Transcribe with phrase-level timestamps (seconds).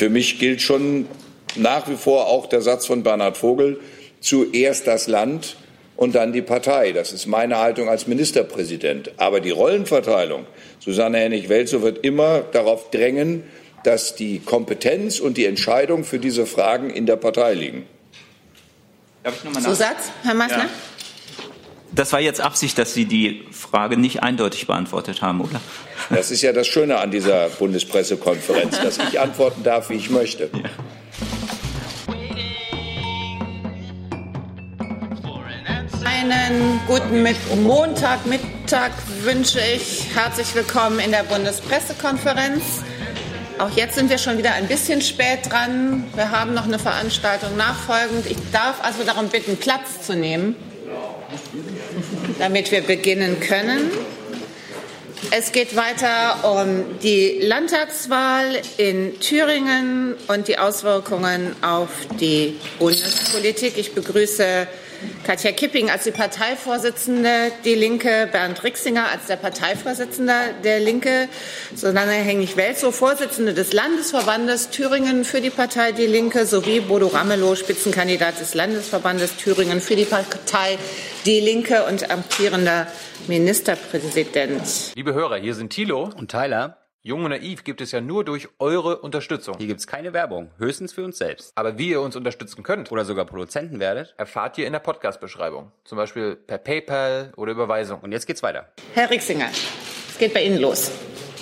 [0.00, 1.06] für mich gilt schon
[1.56, 3.78] nach wie vor auch der Satz von Bernhard Vogel,
[4.20, 5.56] zuerst das Land
[5.94, 6.92] und dann die Partei.
[6.92, 9.10] Das ist meine Haltung als Ministerpräsident.
[9.18, 10.46] Aber die Rollenverteilung,
[10.78, 13.44] Susanne Hennig-Welzow wird immer darauf drängen,
[13.84, 17.84] dass die Kompetenz und die Entscheidung für diese Fragen in der Partei liegen.
[19.22, 20.56] Darf ich nochmal Zusatz, Herr Maßner?
[20.60, 20.70] Ja.
[21.92, 25.60] Das war jetzt Absicht, dass Sie die Frage nicht eindeutig beantwortet haben, oder?
[26.08, 30.50] Das ist ja das Schöne an dieser Bundespressekonferenz, dass ich antworten darf, wie ich möchte.
[30.52, 30.70] Ja.
[36.04, 40.06] Einen guten Montagmittag wünsche ich.
[40.14, 42.62] Herzlich willkommen in der Bundespressekonferenz.
[43.58, 46.04] Auch jetzt sind wir schon wieder ein bisschen spät dran.
[46.14, 48.26] Wir haben noch eine Veranstaltung nachfolgend.
[48.26, 50.56] Ich darf also darum bitten, Platz zu nehmen
[52.38, 53.90] damit wir beginnen können.
[55.32, 63.78] Es geht weiter um die Landtagswahl in Thüringen und die Auswirkungen auf die Bundespolitik.
[63.78, 64.66] Ich begrüße
[65.24, 70.32] Katja Kipping als die Parteivorsitzende Die Linke, Bernd Rixinger als der Parteivorsitzende
[70.64, 71.28] der Linke,
[71.74, 78.40] Susanne Hennig-Welzow, Vorsitzende des Landesverbandes Thüringen für die Partei Die Linke, sowie Bodo Ramelow, Spitzenkandidat
[78.40, 80.78] des Landesverbandes Thüringen für die Partei
[81.24, 82.86] Die Linke und amtierender
[83.26, 84.94] Ministerpräsident.
[84.94, 86.79] Liebe Hörer, hier sind Thilo und Tyler.
[87.02, 89.56] Jung und naiv gibt es ja nur durch eure Unterstützung.
[89.56, 91.50] Hier gibt es keine Werbung, höchstens für uns selbst.
[91.54, 95.72] Aber wie ihr uns unterstützen könnt oder sogar Produzenten werdet, erfahrt ihr in der Podcast-Beschreibung.
[95.86, 98.00] Zum Beispiel per PayPal oder Überweisung.
[98.00, 98.68] Und jetzt geht's weiter.
[98.92, 99.48] Herr Rixinger,
[100.10, 100.90] es geht bei Ihnen los.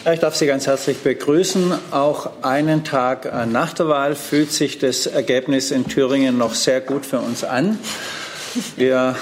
[0.08, 1.74] Ich darf Sie ganz herzlich begrüßen.
[1.90, 7.04] Auch einen Tag nach der Wahl fühlt sich das Ergebnis in Thüringen noch sehr gut
[7.04, 7.80] für uns an.
[8.76, 9.16] Wir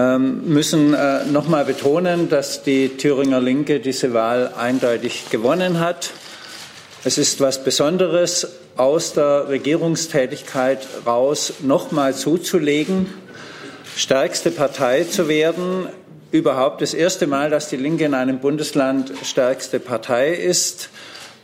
[0.00, 6.10] müssen äh, noch mal betonen, dass die Thüringer Linke diese Wahl eindeutig gewonnen hat.
[7.04, 13.06] Es ist was Besonderes, aus der Regierungstätigkeit raus noch mal zuzulegen,
[13.96, 15.86] stärkste Partei zu werden.
[16.32, 20.88] Überhaupt das erste Mal, dass die Linke in einem Bundesland stärkste Partei ist.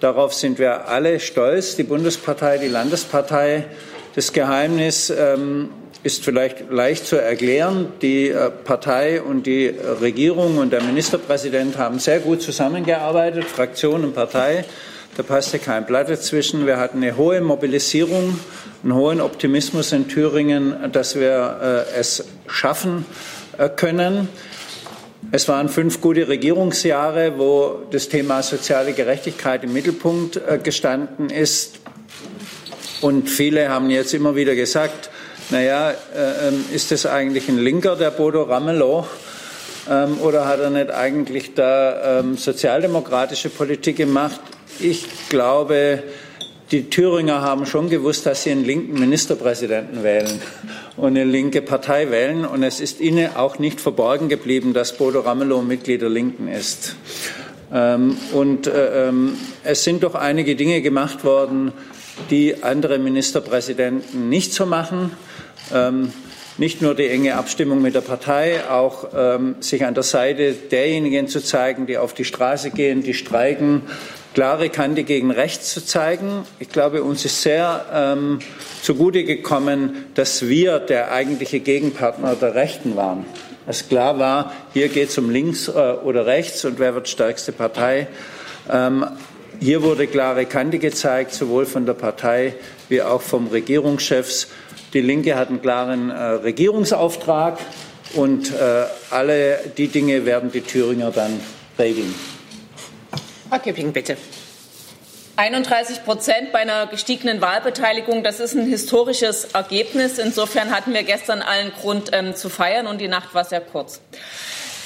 [0.01, 3.67] Darauf sind wir alle stolz, die Bundespartei, die Landespartei.
[4.17, 5.69] Das Geheimnis ähm,
[6.03, 7.93] ist vielleicht leicht zu erklären.
[8.01, 14.15] Die äh, Partei und die Regierung und der Ministerpräsident haben sehr gut zusammengearbeitet, Fraktion und
[14.15, 14.65] Partei.
[15.17, 16.67] Da passte kein Blatt dazwischen.
[16.67, 18.39] Wir hatten eine hohe Mobilisierung,
[18.83, 23.05] einen hohen Optimismus in Thüringen, dass wir äh, es schaffen
[23.59, 24.29] äh, können.
[25.33, 31.79] Es waren fünf gute Regierungsjahre, wo das Thema soziale Gerechtigkeit im Mittelpunkt gestanden ist.
[33.03, 35.11] Und viele haben jetzt immer wieder gesagt,
[35.51, 39.07] naja, äh, ähm, ist das eigentlich ein Linker, der Bodo Ramelow?
[39.89, 44.41] Ähm, oder hat er nicht eigentlich da ähm, sozialdemokratische Politik gemacht?
[44.79, 46.03] Ich glaube,
[46.71, 50.41] die Thüringer haben schon gewusst, dass sie einen linken Ministerpräsidenten wählen
[50.97, 52.45] und eine linke Partei wählen.
[52.45, 56.95] Und es ist ihnen auch nicht verborgen geblieben, dass Bodo Ramelow Mitglied der Linken ist.
[57.73, 61.73] Ähm, und äh, ähm, es sind doch einige Dinge gemacht worden,
[62.31, 65.13] die andere Ministerpräsidenten nicht so machen.
[65.73, 66.13] Ähm,
[66.59, 71.27] nicht nur die enge Abstimmung mit der Partei, auch ähm, sich an der Seite derjenigen
[71.27, 73.83] zu zeigen, die auf die Straße gehen, die streiken,
[74.35, 76.45] klare Kante gegen rechts zu zeigen.
[76.59, 78.41] Ich glaube, uns ist sehr ähm,
[78.83, 83.25] zugute gekommen, dass wir der eigentliche Gegenpartner der Rechten waren.
[83.67, 87.53] Dass klar war, hier geht es um links äh, oder rechts und wer wird stärkste
[87.53, 88.09] Partei.
[88.71, 89.07] Ähm,
[89.61, 92.55] hier wurde klare Kante gezeigt, sowohl von der Partei
[92.89, 94.49] wie auch vom Regierungschefs.
[94.93, 97.59] Die Linke hat einen klaren äh, Regierungsauftrag
[98.15, 101.41] und äh, alle die Dinge werden die Thüringer dann
[101.79, 102.13] regeln.
[103.49, 104.17] Frau Kipping, bitte.
[105.37, 110.19] 31 Prozent bei einer gestiegenen Wahlbeteiligung, das ist ein historisches Ergebnis.
[110.19, 114.01] Insofern hatten wir gestern allen Grund ähm, zu feiern und die Nacht war sehr kurz.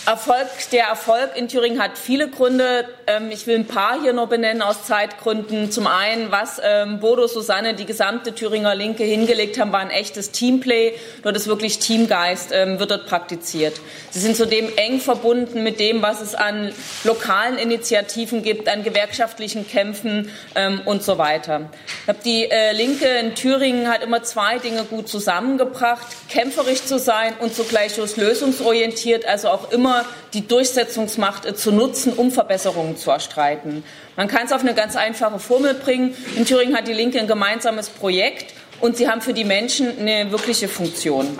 [0.06, 2.86] Erfolg, der Erfolg in Thüringen hat viele Gründe.
[3.06, 5.70] Ähm, ich will ein paar hier nur benennen aus Zeitgründen.
[5.70, 10.30] Zum einen, was ähm, Bodo, Susanne, die gesamte Thüringer Linke hingelegt haben, war ein echtes
[10.30, 10.92] Teamplay.
[11.22, 13.80] Dort ist wirklich Teamgeist, ähm, wird dort praktiziert.
[14.10, 16.74] Sie sind zudem eng verbunden mit dem, was es an
[17.04, 20.30] lokalen Initiativen gibt, an gewerkschaftlichen Kämpfen
[20.84, 21.70] und so weiter.
[22.24, 27.54] Die äh, Linke in Thüringen hat immer zwei Dinge gut zusammengebracht, kämpferisch zu sein und
[27.54, 33.84] zugleich lösungsorientiert, also auch immer immer die Durchsetzungsmacht äh, zu nutzen, um Verbesserungen zu erstreiten.
[34.16, 36.14] Man kann es auf eine ganz einfache Formel bringen.
[36.36, 40.30] In Thüringen hat die Linke ein gemeinsames Projekt und sie haben für die Menschen eine
[40.30, 41.38] wirkliche Funktion.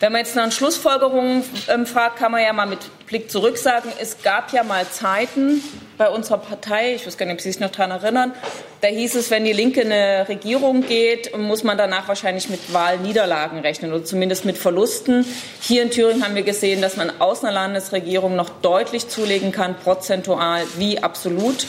[0.00, 3.90] Wenn man jetzt nach Schlussfolgerungen ähm, fragt, kann man ja mal mit Blick zurück sagen,
[4.00, 5.62] es gab ja mal Zeiten,
[5.96, 6.94] bei unserer Partei.
[6.94, 8.32] Ich weiß gar nicht, ob Sie sich noch daran erinnern.
[8.80, 12.72] Da hieß es, wenn die Linke in eine Regierung geht, muss man danach wahrscheinlich mit
[12.72, 15.24] Wahlniederlagen rechnen oder zumindest mit Verlusten.
[15.60, 19.76] Hier in Thüringen haben wir gesehen, dass man aus einer Landesregierung noch deutlich zulegen kann,
[19.76, 21.66] prozentual wie absolut.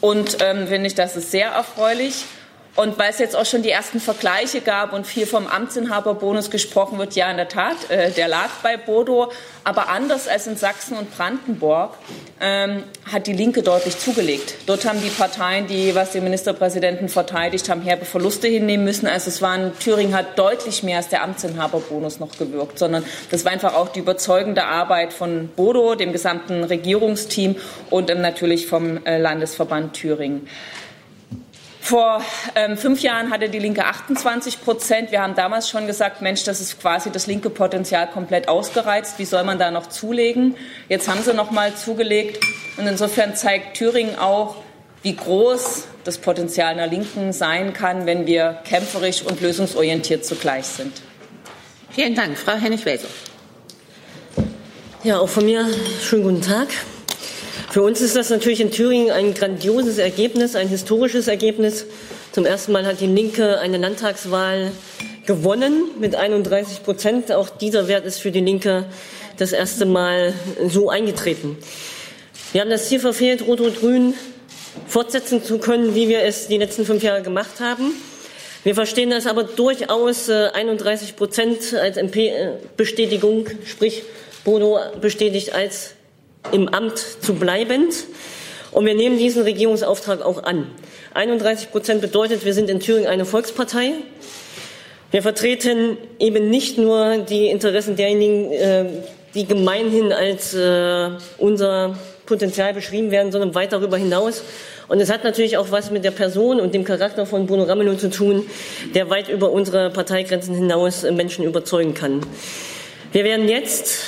[0.00, 2.24] Und ähm, finde ich, das ist sehr erfreulich.
[2.76, 6.98] Und weil es jetzt auch schon die ersten Vergleiche gab und viel vom Amtsinhaberbonus gesprochen
[6.98, 9.32] wird, ja, in der Tat, äh, der lag bei Bodo.
[9.64, 11.94] Aber anders als in Sachsen und Brandenburg
[12.40, 14.54] ähm, hat die Linke deutlich zugelegt.
[14.66, 19.06] Dort haben die Parteien, die, was den Ministerpräsidenten verteidigt haben, herbe Verluste hinnehmen müssen.
[19.06, 23.52] Also es waren, Thüringen hat deutlich mehr als der Amtsinhaberbonus noch gewirkt, sondern das war
[23.52, 27.56] einfach auch die überzeugende Arbeit von Bodo, dem gesamten Regierungsteam
[27.90, 30.48] und natürlich vom äh, Landesverband Thüringen.
[31.90, 35.10] Vor ähm, fünf Jahren hatte die Linke 28 Prozent.
[35.10, 39.18] Wir haben damals schon gesagt, Mensch, das ist quasi das linke Potenzial komplett ausgereizt.
[39.18, 40.54] Wie soll man da noch zulegen?
[40.88, 42.38] Jetzt haben sie noch mal zugelegt.
[42.76, 44.54] Und insofern zeigt Thüringen auch,
[45.02, 50.92] wie groß das Potenzial einer Linken sein kann, wenn wir kämpferisch und lösungsorientiert zugleich sind.
[51.90, 52.38] Vielen Dank.
[52.38, 53.08] Frau Hennig-Welsow.
[55.02, 55.66] Ja, auch von mir
[56.00, 56.68] schönen guten Tag.
[57.70, 61.86] Für uns ist das natürlich in Thüringen ein grandioses Ergebnis, ein historisches Ergebnis.
[62.32, 64.72] Zum ersten Mal hat die Linke eine Landtagswahl
[65.24, 67.30] gewonnen mit 31 Prozent.
[67.30, 68.86] Auch dieser Wert ist für die Linke
[69.36, 70.34] das erste Mal
[70.66, 71.58] so eingetreten.
[72.50, 74.14] Wir haben das Ziel verfehlt, Rot-Rot-Grün
[74.88, 77.92] fortsetzen zu können, wie wir es die letzten fünf Jahre gemacht haben.
[78.64, 84.02] Wir verstehen das aber durchaus 31 Prozent als MP-Bestätigung, sprich
[84.44, 85.94] Bodo bestätigt als
[86.52, 87.88] im Amt zu bleiben.
[88.72, 90.66] Und wir nehmen diesen Regierungsauftrag auch an.
[91.14, 93.92] 31 Prozent bedeutet, wir sind in Thüringen eine Volkspartei.
[95.10, 98.84] Wir vertreten eben nicht nur die Interessen derjenigen, äh,
[99.34, 101.08] die gemeinhin als äh,
[101.38, 101.96] unser
[102.26, 104.44] Potenzial beschrieben werden, sondern weit darüber hinaus.
[104.86, 107.96] Und es hat natürlich auch was mit der Person und dem Charakter von Bruno Ramelow
[107.96, 108.46] zu tun,
[108.94, 112.20] der weit über unsere Parteigrenzen hinaus Menschen überzeugen kann.
[113.12, 114.04] Wir werden jetzt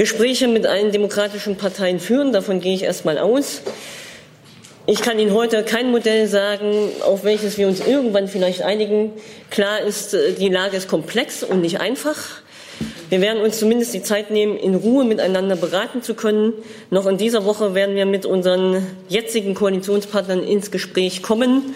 [0.00, 2.32] Gespräche mit allen demokratischen Parteien führen.
[2.32, 3.60] Davon gehe ich erst mal aus.
[4.86, 9.12] Ich kann Ihnen heute kein Modell sagen, auf welches wir uns irgendwann vielleicht einigen.
[9.50, 12.16] Klar ist, äh, die Lage ist komplex und nicht einfach.
[13.10, 16.54] Wir werden uns zumindest die Zeit nehmen, in Ruhe miteinander beraten zu können.
[16.88, 21.74] Noch in dieser Woche werden wir mit unseren jetzigen Koalitionspartnern ins Gespräch kommen.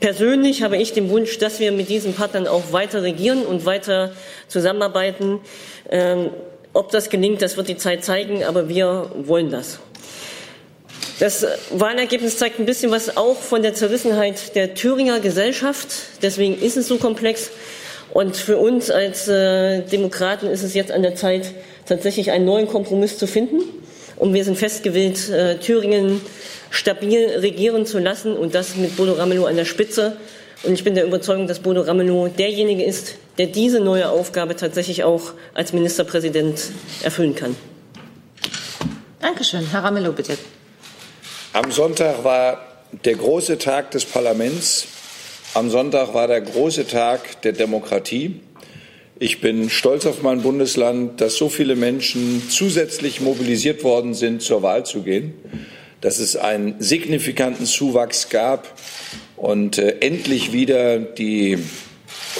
[0.00, 4.12] Persönlich habe ich den Wunsch, dass wir mit diesen Partnern auch weiter regieren und weiter
[4.48, 5.40] zusammenarbeiten.
[6.72, 9.80] Ob das gelingt, das wird die Zeit zeigen, aber wir wollen das.
[11.18, 15.88] Das Wahlergebnis zeigt ein bisschen was auch von der Zerrissenheit der Thüringer Gesellschaft.
[16.22, 17.50] Deswegen ist es so komplex.
[18.12, 21.52] Und für uns als äh, Demokraten ist es jetzt an der Zeit,
[21.86, 23.60] tatsächlich einen neuen Kompromiss zu finden.
[24.16, 26.20] Und wir sind festgewillt, äh, Thüringen
[26.70, 30.16] stabil regieren zu lassen und das mit Bodo Ramelow an der Spitze.
[30.62, 35.02] Und ich bin der Überzeugung, dass Bodo Ramelow derjenige ist, der diese neue Aufgabe tatsächlich
[35.02, 36.60] auch als Ministerpräsident
[37.02, 37.56] erfüllen kann.
[39.18, 39.66] Dankeschön.
[39.70, 40.36] Herr Ramelow, bitte.
[41.54, 42.60] Am Sonntag war
[43.02, 44.88] der große Tag des Parlaments.
[45.54, 48.40] Am Sonntag war der große Tag der Demokratie.
[49.18, 54.62] Ich bin stolz auf mein Bundesland, dass so viele Menschen zusätzlich mobilisiert worden sind, zur
[54.62, 55.32] Wahl zu gehen,
[56.02, 58.68] dass es einen signifikanten Zuwachs gab
[59.38, 61.56] und äh, endlich wieder die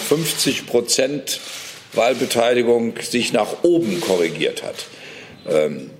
[0.09, 1.41] 50 Prozent
[1.93, 4.87] Wahlbeteiligung sich nach oben korrigiert hat.
[5.49, 5.91] Ähm,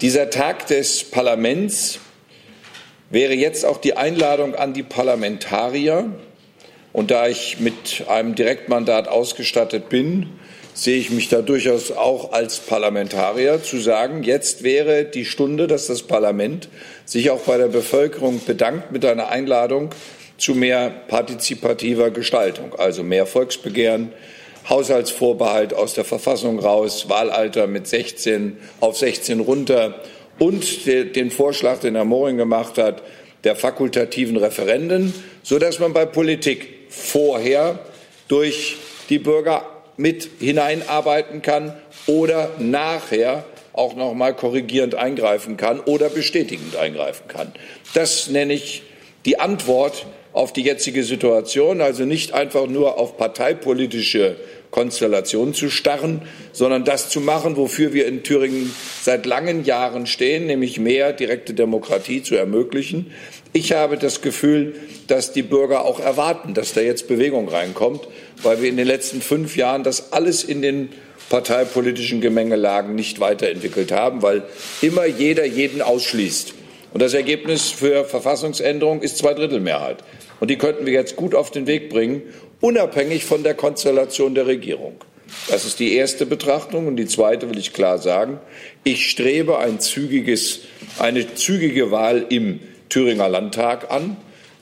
[0.00, 2.00] dieser Tag des Parlaments
[3.10, 6.10] wäre jetzt auch die Einladung an die Parlamentarier.
[6.92, 10.28] Und da ich mit einem Direktmandat ausgestattet bin,
[10.74, 15.86] sehe ich mich da durchaus auch als Parlamentarier zu sagen, jetzt wäre die Stunde, dass
[15.86, 16.68] das Parlament
[17.04, 19.90] sich auch bei der Bevölkerung bedankt mit einer Einladung
[20.42, 24.12] zu mehr partizipativer Gestaltung, also mehr Volksbegehren,
[24.68, 30.00] Haushaltsvorbehalt aus der Verfassung raus, Wahlalter mit 16 auf 16 runter
[30.40, 33.02] und den Vorschlag, den Herr Moring gemacht hat,
[33.44, 37.78] der fakultativen Referenden, sodass man bei Politik vorher
[38.26, 38.78] durch
[39.10, 39.64] die Bürger
[39.96, 41.72] mit hineinarbeiten kann
[42.08, 47.52] oder nachher auch noch mal korrigierend eingreifen kann oder bestätigend eingreifen kann.
[47.94, 48.82] Das nenne ich
[49.24, 54.36] die Antwort auf die jetzige Situation, also nicht einfach nur auf parteipolitische
[54.70, 56.22] Konstellation zu starren,
[56.52, 61.52] sondern das zu machen, wofür wir in Thüringen seit langen Jahren stehen, nämlich mehr direkte
[61.52, 63.12] Demokratie zu ermöglichen.
[63.52, 64.74] Ich habe das Gefühl,
[65.08, 68.08] dass die Bürger auch erwarten, dass da jetzt Bewegung reinkommt,
[68.42, 70.88] weil wir in den letzten fünf Jahren das alles in den
[71.28, 74.42] parteipolitischen Gemengelagen nicht weiterentwickelt haben, weil
[74.80, 76.54] immer jeder jeden ausschließt.
[76.92, 79.98] Und das Ergebnis für Verfassungsänderung ist Zweidrittelmehrheit.
[80.40, 82.22] Und die könnten wir jetzt gut auf den Weg bringen,
[82.60, 84.96] unabhängig von der Konstellation der Regierung.
[85.48, 86.86] Das ist die erste Betrachtung.
[86.86, 88.40] Und die zweite will ich klar sagen.
[88.84, 90.60] Ich strebe ein zügiges,
[90.98, 94.16] eine zügige Wahl im Thüringer Landtag an.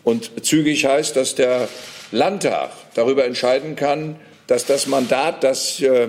[0.05, 1.69] Und zügig heißt, dass der
[2.13, 6.09] Landtag darüber entscheiden kann, dass das Mandat, das äh,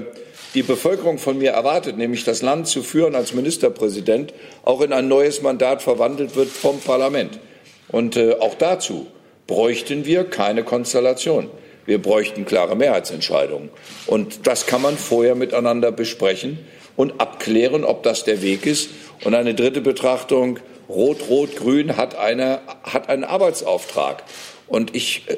[0.54, 5.08] die Bevölkerung von mir erwartet, nämlich das Land zu führen als Ministerpräsident, auch in ein
[5.08, 7.40] neues Mandat verwandelt wird vom Parlament.
[7.90, 9.08] Und äh, auch dazu
[9.48, 11.50] bräuchten wir keine Konstellation.
[11.86, 13.70] Wir bräuchten klare Mehrheitsentscheidungen.
[14.08, 16.60] Und das kann man vorher miteinander besprechen
[16.96, 18.90] und abklären, ob das der Weg ist.
[19.24, 24.24] Und eine dritte Betrachtung, Rot-Rot-Grün hat, eine, hat einen Arbeitsauftrag.
[24.68, 25.38] Und ich äh,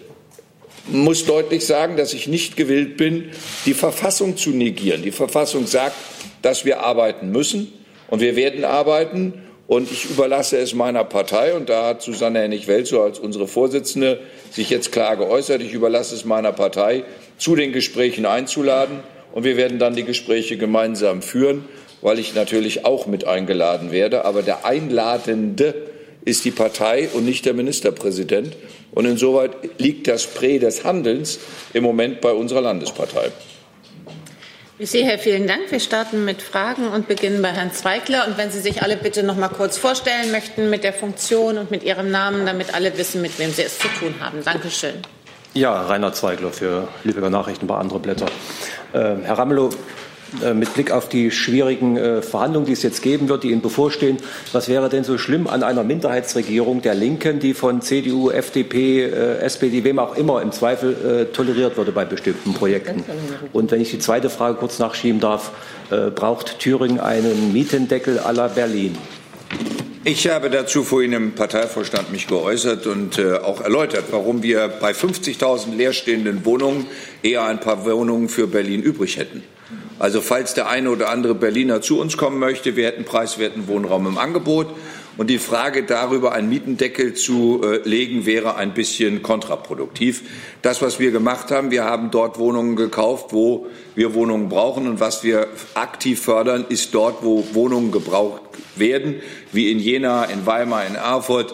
[0.88, 3.30] muss deutlich sagen, dass ich nicht gewillt bin,
[3.66, 5.02] die Verfassung zu negieren.
[5.02, 5.96] Die Verfassung sagt,
[6.42, 7.72] dass wir arbeiten müssen
[8.08, 9.34] und wir werden arbeiten.
[9.66, 14.20] Und ich überlasse es meiner Partei, und da hat Susanne Hennig-Welzow als unsere Vorsitzende
[14.52, 17.06] sich jetzt klar geäußert, ich überlasse es meiner Partei,
[17.38, 19.00] zu den Gesprächen einzuladen.
[19.32, 21.66] Und wir werden dann die Gespräche gemeinsam führen,
[22.02, 24.26] weil ich natürlich auch mit eingeladen werde.
[24.26, 25.74] Aber der Einladende
[26.26, 28.56] ist die Partei und nicht der Ministerpräsident.
[28.94, 31.40] Und insoweit liegt das Prä des Handelns
[31.74, 33.32] im Moment bei unserer Landespartei.
[34.80, 35.72] Ich sehe, Herr, vielen Dank.
[35.72, 38.28] Wir starten mit Fragen und beginnen bei Herrn Zweigler.
[38.28, 41.72] Und wenn Sie sich alle bitte noch mal kurz vorstellen möchten mit der Funktion und
[41.72, 44.44] mit Ihrem Namen, damit alle wissen, mit wem Sie es zu tun haben.
[44.44, 44.96] Dankeschön.
[45.54, 48.26] Ja, Rainer Zweigler für Lübecker Nachrichten bei andere Blätter.
[48.94, 49.70] Äh, Herr Ramelow,
[50.54, 54.18] mit Blick auf die schwierigen äh, Verhandlungen, die es jetzt geben wird, die Ihnen bevorstehen,
[54.52, 59.38] was wäre denn so schlimm an einer Minderheitsregierung der Linken, die von CDU, FDP, äh,
[59.40, 63.04] SPD, wem auch immer im Zweifel toleriert würde bei bestimmten Projekten?
[63.52, 65.52] Und wenn ich die zweite Frage kurz nachschieben darf,
[66.16, 68.98] braucht Thüringen einen Mietendeckel à la Berlin?
[70.06, 74.92] Ich habe dazu vorhin im Parteivorstand mich geäußert und äh, auch erläutert, warum wir bei
[74.92, 76.88] 50.000 leerstehenden Wohnungen
[77.22, 79.44] eher ein paar Wohnungen für Berlin übrig hätten.
[80.00, 84.08] Also falls der eine oder andere Berliner zu uns kommen möchte, wir hätten preiswerten Wohnraum
[84.08, 84.68] im Angebot.
[85.16, 90.24] Und die Frage darüber, einen Mietendeckel zu äh, legen, wäre ein bisschen kontraproduktiv.
[90.64, 94.88] Das, was wir gemacht haben, wir haben dort Wohnungen gekauft, wo wir Wohnungen brauchen.
[94.88, 98.42] Und was wir aktiv fördern, ist dort, wo Wohnungen gebraucht
[98.76, 99.22] werden,
[99.52, 101.54] wie in Jena, in Weimar, in Erfurt,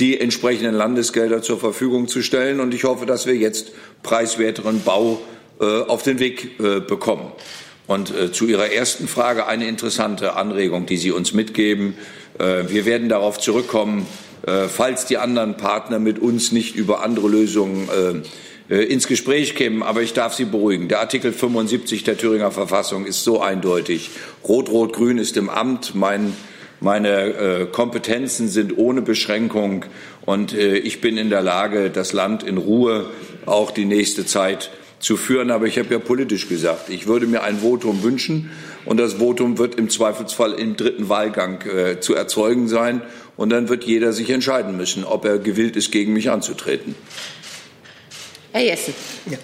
[0.00, 2.60] die entsprechenden Landesgelder zur Verfügung zu stellen.
[2.60, 5.18] Und ich hoffe, dass wir jetzt preiswerteren Bau
[5.60, 7.32] äh, auf den Weg äh, bekommen.
[7.88, 11.94] Und äh, zu Ihrer ersten Frage eine interessante Anregung, die Sie uns mitgeben.
[12.38, 14.06] Äh, wir werden darauf zurückkommen,
[14.46, 17.88] äh, falls die anderen Partner mit uns nicht über andere Lösungen
[18.68, 19.82] äh, äh, ins Gespräch kämen.
[19.82, 20.88] Aber ich darf Sie beruhigen.
[20.88, 24.10] Der Artikel 75 der Thüringer Verfassung ist so eindeutig.
[24.46, 25.94] Rot-Rot-Grün ist im Amt.
[25.94, 26.36] Mein,
[26.80, 29.86] meine äh, Kompetenzen sind ohne Beschränkung.
[30.26, 33.06] Und ich bin in der Lage, das Land in Ruhe
[33.46, 35.50] auch die nächste Zeit zu führen.
[35.50, 38.50] Aber ich habe ja politisch gesagt, ich würde mir ein Votum wünschen
[38.84, 43.02] und das Votum wird im Zweifelsfall im dritten Wahlgang äh, zu erzeugen sein.
[43.36, 46.96] Und dann wird jeder sich entscheiden müssen, ob er gewillt ist, gegen mich anzutreten.
[48.52, 48.94] Herr Jessen.
[49.30, 49.38] Ja.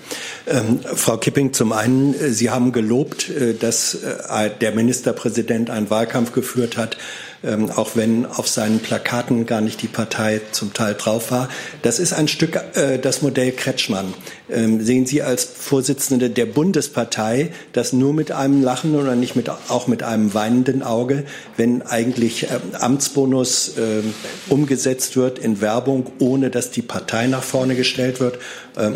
[0.46, 5.90] Ähm, Frau Kipping, zum einen, äh, Sie haben gelobt, äh, dass äh, der Ministerpräsident einen
[5.90, 6.96] Wahlkampf geführt hat,
[7.44, 11.48] ähm, auch wenn auf seinen Plakaten gar nicht die Partei zum Teil drauf war.
[11.82, 14.14] Das ist ein Stück äh, das Modell Kretschmann.
[14.50, 19.48] Ähm, sehen Sie als Vorsitzende der Bundespartei das nur mit einem Lachen oder nicht mit,
[19.48, 21.24] auch mit einem weinenden Auge,
[21.56, 24.12] wenn eigentlich ähm, Amtsbonus ähm,
[24.48, 28.38] umgesetzt wird in Werbung, ohne dass die Partei nach vorne gestellt wird?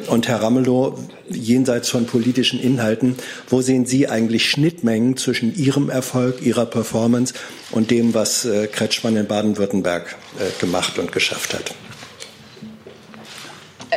[0.09, 3.15] Und Herr Ramelow, jenseits von politischen Inhalten,
[3.49, 7.33] wo sehen Sie eigentlich Schnittmengen zwischen Ihrem Erfolg, Ihrer Performance
[7.71, 11.75] und dem, was äh, Kretschmann in Baden-Württemberg äh, gemacht und geschafft hat?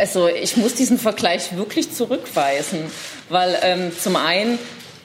[0.01, 2.79] Also ich muss diesen Vergleich wirklich zurückweisen,
[3.29, 4.57] weil ähm, zum einen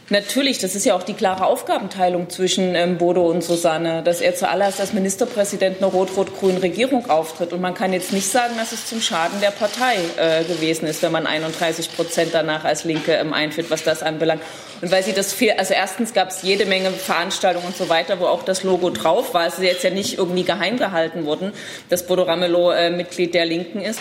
[0.09, 4.37] Natürlich, das ist ja auch die klare Aufgabenteilung zwischen ähm, Bodo und Susanne, dass er
[4.37, 7.53] zuallererst als Ministerpräsident einer rot-rot-grünen Regierung auftritt.
[7.53, 11.03] Und man kann jetzt nicht sagen, dass es zum Schaden der Partei äh, gewesen ist,
[11.03, 14.43] wenn man 31 Prozent danach als Linke ähm, einführt, was das anbelangt.
[14.81, 18.21] Und weil sie das viel, also erstens gab es jede Menge Veranstaltungen und so weiter,
[18.21, 19.49] wo auch das Logo drauf war.
[19.49, 21.53] Es ist jetzt ja nicht irgendwie geheim gehalten worden,
[21.89, 24.01] dass Bodo Ramelow äh, Mitglied der Linken ist.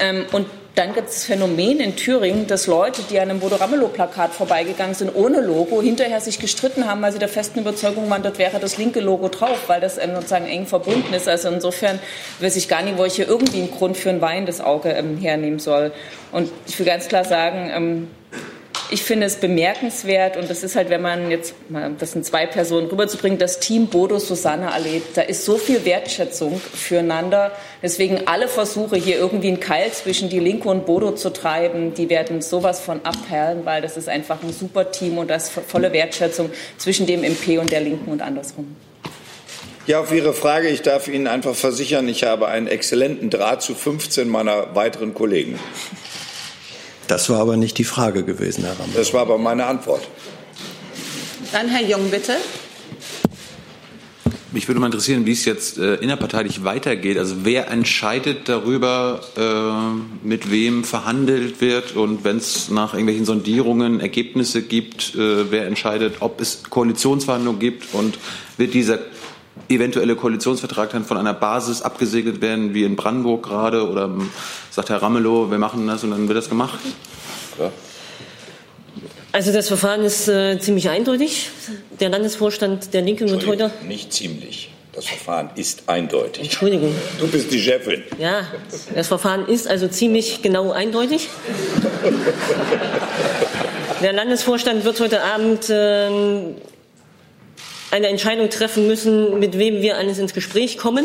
[0.00, 3.56] Ähm, und dann gibt es das Phänomen in Thüringen, dass Leute, die an einem Bodo
[3.56, 8.24] Ramelow-Plakat vorbeigegangen sind, ohne Logo, hinterher sich gestritten haben, weil sie der festen Überzeugung waren,
[8.24, 11.28] dort wäre das linke Logo drauf, weil das ähm, sozusagen eng verbunden ist.
[11.28, 12.00] Also insofern
[12.40, 15.16] weiß ich gar nicht, wo ich hier irgendwie einen Grund für ein weinendes Auge ähm,
[15.16, 15.92] hernehmen soll.
[16.32, 18.08] Und ich will ganz klar sagen, ähm,
[18.90, 21.54] ich finde es bemerkenswert und das ist halt, wenn man jetzt,
[21.98, 25.16] das sind zwei Personen rüberzubringen, das Team Bodo Susanne erlebt.
[25.16, 27.52] Da ist so viel Wertschätzung füreinander.
[27.82, 32.10] Deswegen alle Versuche, hier irgendwie einen Keil zwischen die Linke und Bodo zu treiben, die
[32.10, 36.50] werden sowas von abperlen, weil das ist einfach ein super Team und das volle Wertschätzung
[36.76, 38.76] zwischen dem MP und der Linken und andersrum.
[39.86, 43.74] Ja, auf Ihre Frage, ich darf Ihnen einfach versichern, ich habe einen exzellenten Draht zu
[43.74, 45.58] 15 meiner weiteren Kollegen.
[47.08, 48.94] Das war aber nicht die Frage gewesen, Herr Rammel.
[48.94, 50.02] Das war aber meine Antwort.
[51.52, 52.36] Dann Herr Jung, bitte.
[54.54, 57.18] Mich würde mal interessieren, wie es jetzt äh, innerparteilich weitergeht.
[57.18, 63.98] Also wer entscheidet darüber, äh, mit wem verhandelt wird und wenn es nach irgendwelchen Sondierungen
[63.98, 68.16] Ergebnisse gibt, äh, wer entscheidet, ob es Koalitionsverhandlungen gibt und
[68.56, 69.00] wird dieser
[69.68, 74.10] eventuelle Koalitionsvertrag dann von einer Basis abgesegnet werden, wie in Brandenburg gerade, oder
[74.70, 76.78] sagt Herr Ramelow, wir machen das und dann wird das gemacht?
[77.58, 77.70] Ja.
[79.32, 81.50] Also das Verfahren ist äh, ziemlich eindeutig.
[81.98, 83.70] Der Landesvorstand der Linken wird heute.
[83.86, 84.70] Nicht ziemlich.
[84.92, 86.44] Das Verfahren ist eindeutig.
[86.44, 86.94] Entschuldigung.
[87.18, 88.04] Du bist die Chefin.
[88.18, 88.46] Ja,
[88.94, 91.28] das Verfahren ist also ziemlich genau eindeutig.
[94.02, 96.10] Der Landesvorstand wird heute Abend äh,
[97.90, 101.04] eine Entscheidung treffen müssen, mit wem wir alles ins Gespräch kommen.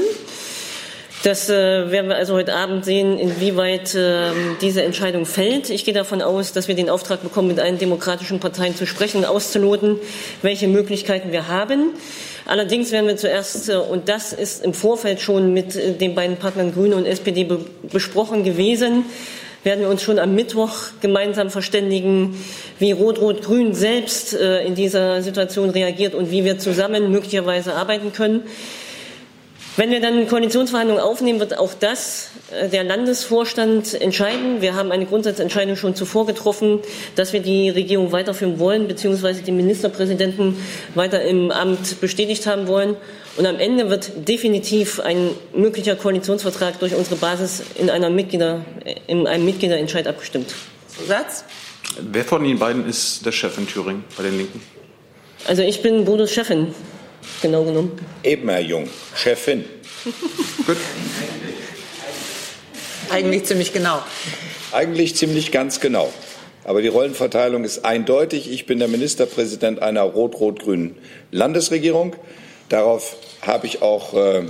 [1.23, 4.31] Das äh, werden wir also heute Abend sehen, inwieweit äh,
[4.61, 5.69] diese Entscheidung fällt.
[5.69, 9.25] Ich gehe davon aus, dass wir den Auftrag bekommen, mit allen demokratischen Parteien zu sprechen,
[9.25, 9.97] auszuloten,
[10.41, 11.89] welche Möglichkeiten wir haben.
[12.45, 16.37] Allerdings werden wir zuerst, äh, und das ist im Vorfeld schon mit äh, den beiden
[16.37, 19.03] Partnern Grüne und SPD be besprochen gewesen,
[19.63, 22.37] werden wir uns schon am Mittwoch gemeinsam verständigen,
[22.79, 28.43] wie Rot-Rot-Grün selbst äh, in dieser Situation reagiert und wie wir zusammen möglicherweise arbeiten können.
[29.77, 34.61] Wenn wir dann Koalitionsverhandlungen aufnehmen, wird auch das äh, der Landesvorstand entscheiden.
[34.61, 36.79] Wir haben eine Grundsatzentscheidung schon zuvor getroffen,
[37.15, 40.57] dass wir die Regierung weiterführen wollen, beziehungsweise den Ministerpräsidenten
[40.95, 42.97] weiter im Amt bestätigt haben wollen.
[43.37, 48.65] Und am Ende wird definitiv ein möglicher Koalitionsvertrag durch unsere Basis in, einer Mitglieder,
[49.07, 50.53] in einem Mitgliederentscheid abgestimmt.
[51.07, 51.45] Satz?
[52.01, 54.61] Wer von Ihnen beiden ist der Chef in Thüringen bei den Linken?
[55.47, 56.73] Also ich bin Bodos Chefin
[57.41, 57.91] genau genommen?
[58.23, 59.65] Eben, Herr Jung, Chefin.
[60.65, 60.77] Gut.
[63.09, 64.01] Eigentlich ziemlich genau.
[64.71, 66.11] Eigentlich ziemlich ganz genau.
[66.63, 68.51] Aber die Rollenverteilung ist eindeutig.
[68.51, 70.95] Ich bin der Ministerpräsident einer rot-rot-grünen
[71.31, 72.15] Landesregierung.
[72.69, 74.43] Darauf habe ich auch äh,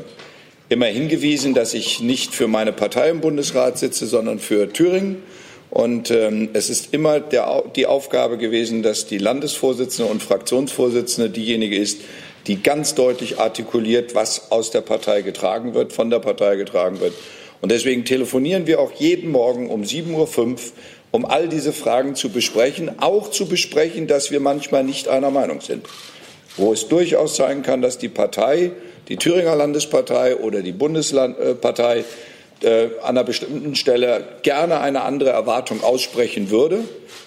[0.68, 5.24] immer hingewiesen, dass ich nicht für meine Partei im Bundesrat sitze, sondern für Thüringen.
[5.70, 11.78] Und ähm, es ist immer der, die Aufgabe gewesen, dass die Landesvorsitzende und Fraktionsvorsitzende diejenige
[11.78, 12.02] ist,
[12.50, 17.14] die ganz deutlich artikuliert, was aus der Partei getragen wird, von der Partei getragen wird.
[17.62, 20.58] Und deswegen telefonieren wir auch jeden Morgen um 7.05 Uhr,
[21.12, 25.62] um all diese Fragen zu besprechen, auch zu besprechen, dass wir manchmal nicht einer Meinung
[25.62, 25.86] sind.
[26.58, 28.72] Wo es durchaus sein kann, dass die Partei,
[29.10, 32.04] die Thüringer Landespartei oder die Bundespartei
[32.64, 36.84] äh, an einer bestimmten Stelle gerne eine andere Erwartung aussprechen würde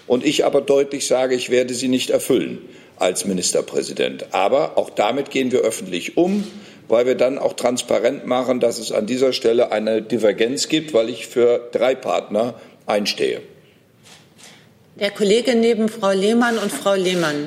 [0.09, 2.59] und ich aber deutlich sage, ich werde sie nicht erfüllen
[3.03, 4.27] als Ministerpräsident.
[4.33, 6.47] Aber auch damit gehen wir öffentlich um,
[6.89, 11.09] weil wir dann auch transparent machen, dass es an dieser Stelle eine Divergenz gibt, weil
[11.09, 12.55] ich für drei Partner
[12.87, 13.41] einstehe.
[14.97, 17.47] Der Kollege neben Frau Lehmann und Frau Lehmann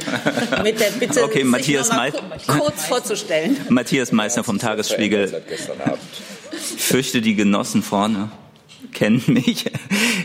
[0.64, 2.12] mit der Bitte, okay, sich Matthias mal
[2.48, 3.56] kurz vorzustellen.
[3.70, 5.42] Matthias Meissner vom Tagesspiegel.
[6.52, 8.32] Ich fürchte, die Genossen vorne
[8.96, 9.66] kennen mich.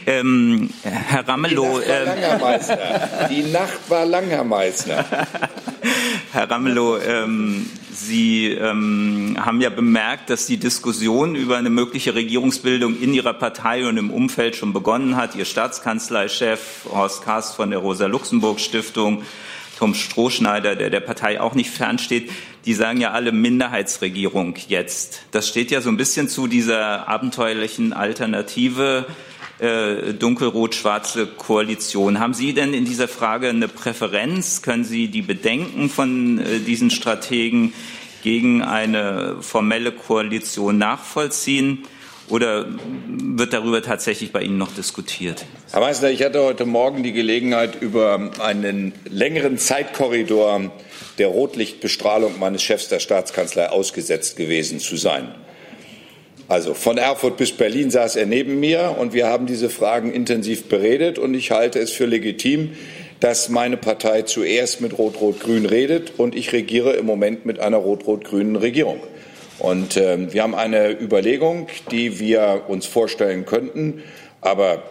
[0.06, 1.80] Ähm, Herr Ramelow.
[1.80, 5.04] Die Nacht, war lang, Herr Die Nacht war lang, Herr Meissner.
[6.32, 12.98] Herr Ramelow, ähm, Sie ähm, haben ja bemerkt, dass die Diskussion über eine mögliche Regierungsbildung
[12.98, 15.34] in Ihrer Partei und im Umfeld schon begonnen hat.
[15.34, 19.22] Ihr Staatskanzleichef Horst Kast von der Rosa-Luxemburg-Stiftung
[19.80, 22.30] Tom Strohschneider, der der Partei auch nicht fernsteht,
[22.66, 25.22] die sagen ja alle Minderheitsregierung jetzt.
[25.30, 29.06] Das steht ja so ein bisschen zu dieser abenteuerlichen Alternative
[29.58, 32.20] äh, dunkelrot-schwarze Koalition.
[32.20, 34.60] Haben Sie denn in dieser Frage eine Präferenz?
[34.60, 37.72] Können Sie die Bedenken von äh, diesen Strategen
[38.22, 41.84] gegen eine formelle Koalition nachvollziehen?
[42.30, 42.66] Oder
[43.18, 45.44] wird darüber tatsächlich bei Ihnen noch diskutiert?
[45.72, 50.70] Herr Meissner, ich hatte heute Morgen die Gelegenheit, über einen längeren Zeitkorridor
[51.18, 55.34] der Rotlichtbestrahlung meines Chefs der Staatskanzlei ausgesetzt gewesen zu sein.
[56.46, 60.64] Also von Erfurt bis Berlin saß er neben mir und wir haben diese Fragen intensiv
[60.64, 62.72] beredet und ich halte es für legitim,
[63.20, 68.56] dass meine Partei zuerst mit Rot-Rot-Grün redet und ich regiere im Moment mit einer Rot-Rot-Grünen
[68.56, 69.00] Regierung.
[69.60, 74.02] Und äh, wir haben eine Überlegung, die wir uns vorstellen könnten,
[74.40, 74.82] aber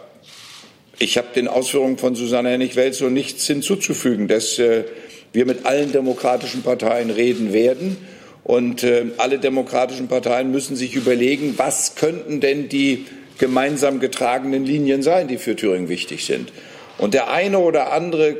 [1.00, 4.84] ich habe den Ausführungen von Susanne Hennig-Welzow nichts hinzuzufügen, dass äh,
[5.32, 7.96] wir mit allen demokratischen Parteien reden werden
[8.44, 13.06] und äh, alle demokratischen Parteien müssen sich überlegen, was könnten denn die
[13.38, 16.52] gemeinsam getragenen Linien sein, die für Thüringen wichtig sind.
[16.96, 18.36] Und der eine oder andere,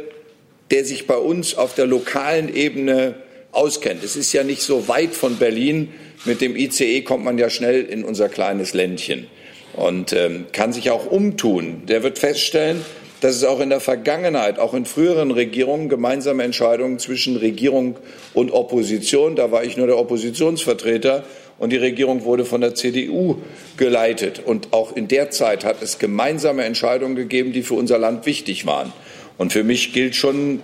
[0.71, 3.17] der sich bei uns auf der lokalen Ebene
[3.53, 5.89] auskennt, es ist ja nicht so weit von Berlin,
[6.25, 9.27] mit dem ICE kommt man ja schnell in unser kleines Ländchen
[9.75, 11.83] und ähm, kann sich auch umtun.
[11.87, 12.85] Der wird feststellen,
[13.21, 17.97] dass es auch in der Vergangenheit, auch in früheren Regierungen, gemeinsame Entscheidungen zwischen Regierung
[18.35, 21.25] und Opposition, da war ich nur der Oppositionsvertreter,
[21.61, 23.37] und die Regierung wurde von der CDU
[23.77, 24.41] geleitet.
[24.43, 28.65] Und auch in der Zeit hat es gemeinsame Entscheidungen gegeben, die für unser Land wichtig
[28.65, 28.95] waren.
[29.37, 30.61] Und für mich gilt schon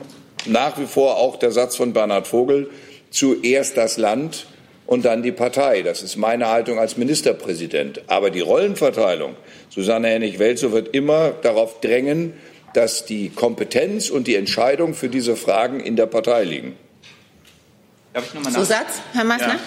[0.47, 2.71] nach wie vor auch der Satz von Bernhard Vogel,
[3.11, 4.47] zuerst das Land
[4.87, 5.83] und dann die Partei.
[5.83, 8.03] Das ist meine Haltung als Ministerpräsident.
[8.07, 9.35] Aber die Rollenverteilung,
[9.69, 12.35] Susanne Hennig-Welzow wird immer darauf drängen,
[12.75, 16.77] dass die Kompetenz und die Entscheidung für diese Fragen in der Partei liegen.
[18.13, 19.55] Darf ich nochmal Zusatz, Herr Meissner?
[19.55, 19.61] Ja.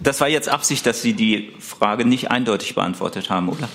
[0.00, 3.68] Das war jetzt Absicht, dass Sie die Frage nicht eindeutig beantwortet haben, oder?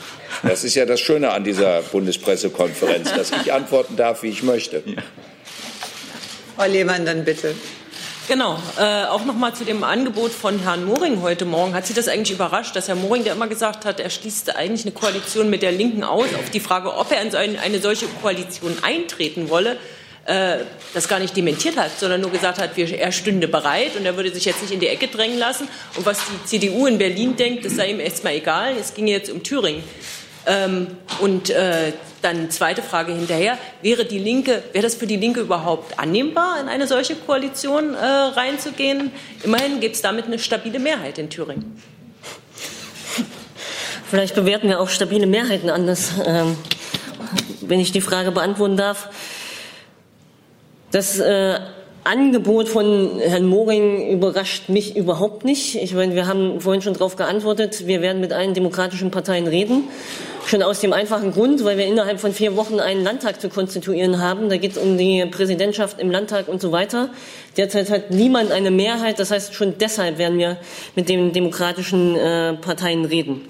[0.44, 4.84] Das ist ja das Schöne an dieser Bundespressekonferenz, dass ich antworten darf, wie ich möchte.
[4.86, 5.02] Ja.
[6.60, 7.56] Frau Lehmann, dann bitte.
[8.28, 11.74] Genau, äh, auch noch mal zu dem Angebot von Herrn Moring heute Morgen.
[11.74, 14.82] Hat Sie das eigentlich überrascht, dass Herr Moring, der immer gesagt hat, er schließt eigentlich
[14.86, 18.76] eine Koalition mit der Linken aus, auf die Frage, ob er in eine solche Koalition
[18.82, 19.78] eintreten wolle,
[20.26, 20.58] äh,
[20.94, 24.34] das gar nicht dementiert hat, sondern nur gesagt hat, er stünde bereit und er würde
[24.34, 25.66] sich jetzt nicht in die Ecke drängen lassen.
[25.96, 28.74] Und was die CDU in Berlin denkt, das sei ihm erstmal egal.
[28.78, 29.82] Es ging jetzt um Thüringen.
[30.46, 30.88] Ähm,
[31.20, 33.58] und äh, dann zweite Frage hinterher.
[33.82, 38.06] Wäre die Linke, wäre das für die Linke überhaupt annehmbar, in eine solche Koalition äh,
[38.06, 39.12] reinzugehen?
[39.44, 41.82] Immerhin gibt es damit eine stabile Mehrheit in Thüringen.
[44.10, 46.58] Vielleicht bewerten wir auch stabile Mehrheiten anders, ähm,
[47.62, 49.10] wenn ich die Frage beantworten darf.
[50.92, 51.60] Das äh,
[52.04, 55.76] Angebot von Herrn Moring überrascht mich überhaupt nicht.
[55.76, 59.84] Ich meine, wir haben vorhin schon darauf geantwortet, wir werden mit allen demokratischen Parteien reden.
[60.46, 64.20] Schon aus dem einfachen Grund, weil wir innerhalb von vier Wochen einen Landtag zu konstituieren
[64.20, 64.50] haben.
[64.50, 67.10] Da geht es um die Präsidentschaft im Landtag und so weiter.
[67.58, 69.20] Derzeit hat niemand eine Mehrheit.
[69.20, 70.58] Das heißt, schon deshalb werden wir
[70.96, 73.42] mit den demokratischen äh, Parteien reden.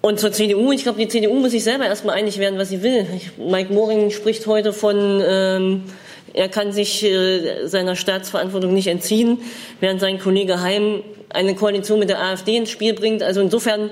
[0.00, 2.82] Und zur CDU, ich glaube, die CDU muss sich selber erstmal einig werden, was sie
[2.82, 3.06] will.
[3.36, 5.82] Mike Moring spricht heute von ähm,
[6.38, 9.38] er kann sich äh, seiner Staatsverantwortung nicht entziehen,
[9.80, 13.24] während sein Kollege Heim eine Koalition mit der AfD ins Spiel bringt.
[13.24, 13.90] Also insofern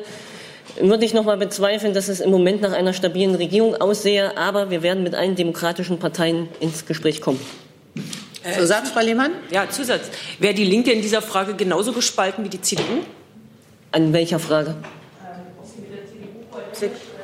[0.80, 4.38] würde ich noch mal bezweifeln, dass es im Moment nach einer stabilen Regierung aussehe.
[4.38, 7.40] Aber wir werden mit allen demokratischen Parteien ins Gespräch kommen.
[8.56, 9.32] Zusatz, Frau Lehmann?
[9.50, 10.08] Ja, Zusatz.
[10.38, 13.02] Wäre die Linke in dieser Frage genauso gespalten wie die CDU?
[13.90, 14.76] An welcher Frage?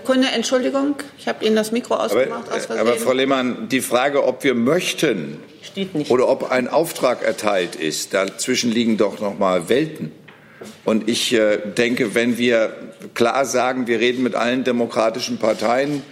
[0.03, 2.47] Sekunde, Entschuldigung, ich habe Ihnen das Mikro ausgemacht.
[2.51, 5.39] Aber, aber Frau Lehmann, die Frage, ob wir möchten
[6.09, 10.11] oder ob ein Auftrag erteilt ist, dazwischen liegen doch noch mal Welten.
[10.85, 12.75] Und ich äh, denke, wenn wir
[13.15, 16.03] klar sagen, wir reden mit allen demokratischen Parteien,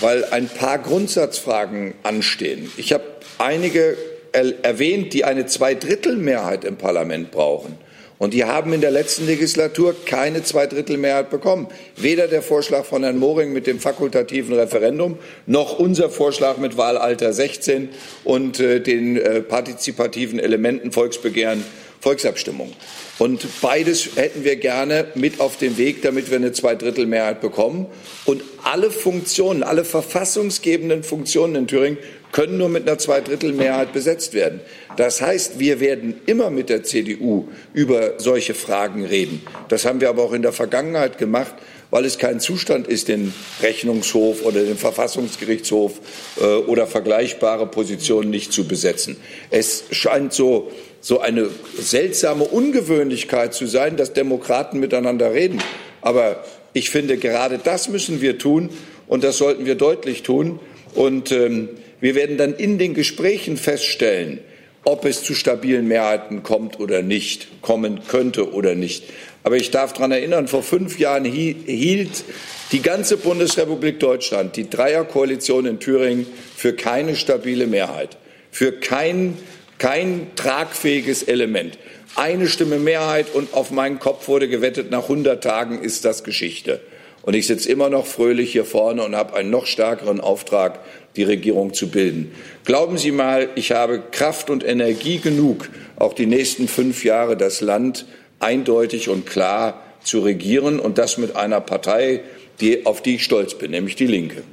[0.00, 2.70] weil ein paar Grundsatzfragen anstehen.
[2.76, 3.04] Ich habe
[3.38, 3.96] einige
[4.32, 7.78] erwähnt, die eine Zweidrittelmehrheit im Parlament brauchen.
[8.22, 11.66] Und die haben in der letzten Legislatur keine Zweidrittelmehrheit bekommen.
[11.96, 17.32] Weder der Vorschlag von Herrn Moring mit dem fakultativen Referendum noch unser Vorschlag mit Wahlalter
[17.32, 17.88] 16
[18.22, 21.64] und äh, den äh, partizipativen Elementen Volksbegehren,
[22.02, 22.72] Volksabstimmung.
[23.18, 27.86] Und beides hätten wir gerne mit auf den Weg, damit wir eine Zweidrittelmehrheit bekommen.
[28.24, 31.98] Und alle Funktionen, alle verfassungsgebenden Funktionen in Thüringen
[32.32, 34.60] können nur mit einer Zweidrittelmehrheit besetzt werden.
[34.96, 39.42] Das heißt, wir werden immer mit der CDU über solche Fragen reden.
[39.68, 41.54] Das haben wir aber auch in der Vergangenheit gemacht,
[41.90, 46.00] weil es kein Zustand ist, den Rechnungshof oder den Verfassungsgerichtshof
[46.40, 49.18] äh, oder vergleichbare Positionen nicht zu besetzen.
[49.50, 55.62] Es scheint so, so eine seltsame Ungewöhnlichkeit zu sein, dass Demokraten miteinander reden.
[56.00, 58.70] Aber ich finde, gerade das müssen wir tun
[59.08, 60.60] und das sollten wir deutlich tun.
[60.94, 61.68] Und ähm,
[62.00, 64.38] wir werden dann in den Gesprächen feststellen,
[64.84, 69.04] ob es zu stabilen Mehrheiten kommt oder nicht, kommen könnte oder nicht.
[69.44, 72.24] Aber ich darf daran erinnern, vor fünf Jahren hielt
[72.70, 78.16] die ganze Bundesrepublik Deutschland die Dreierkoalition in Thüringen für keine stabile Mehrheit,
[78.50, 79.36] für kein,
[79.82, 81.76] kein tragfähiges Element.
[82.14, 86.80] eine Stimme Mehrheit und auf meinen Kopf wurde gewettet, nach 100 Tagen ist das Geschichte.
[87.22, 90.78] Und ich sitze immer noch fröhlich hier vorne und habe einen noch stärkeren Auftrag,
[91.16, 92.32] die Regierung zu bilden.
[92.64, 97.60] Glauben Sie mal, ich habe Kraft und Energie genug, auch die nächsten fünf Jahre das
[97.60, 98.06] Land
[98.38, 102.20] eindeutig und klar zu regieren und das mit einer Partei,
[102.60, 104.44] die, auf die ich stolz bin, nämlich die Linke.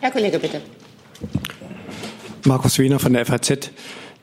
[0.00, 0.62] Herr Kollege, bitte.
[2.44, 3.70] Markus Wiener von der FAZ.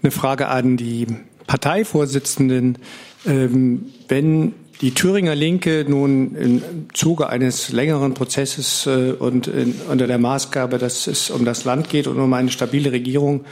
[0.04, 1.08] Eine Frage an die
[1.48, 2.78] Parteivorsitzenden.
[3.26, 6.62] Ähm, wenn die Thüringer Linke nun im
[6.94, 11.90] Zuge eines längeren Prozesses äh, und in, unter der Maßgabe, dass es um das Land
[11.90, 13.46] geht und um eine stabile Regierung,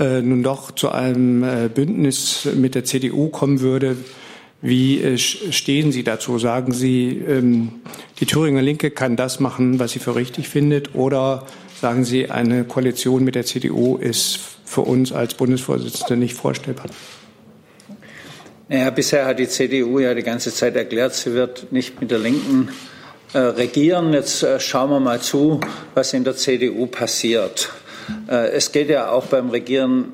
[0.00, 3.96] äh, nun doch zu einem äh, Bündnis mit der CDU kommen würde,
[4.62, 6.38] wie äh, stehen Sie dazu?
[6.38, 7.72] Sagen Sie, ähm,
[8.20, 11.46] die Thüringer Linke kann das machen, was sie für richtig findet, oder
[11.82, 16.86] sagen Sie, eine Koalition mit der CDU ist für uns als Bundesvorsitzende nicht vorstellbar?
[18.68, 22.20] Ja, bisher hat die CDU ja die ganze Zeit erklärt, sie wird nicht mit der
[22.20, 22.68] Linken
[23.32, 24.12] äh, regieren.
[24.12, 25.58] Jetzt äh, schauen wir mal zu,
[25.94, 27.70] was in der CDU passiert.
[28.28, 30.12] Äh, es geht ja auch beim Regieren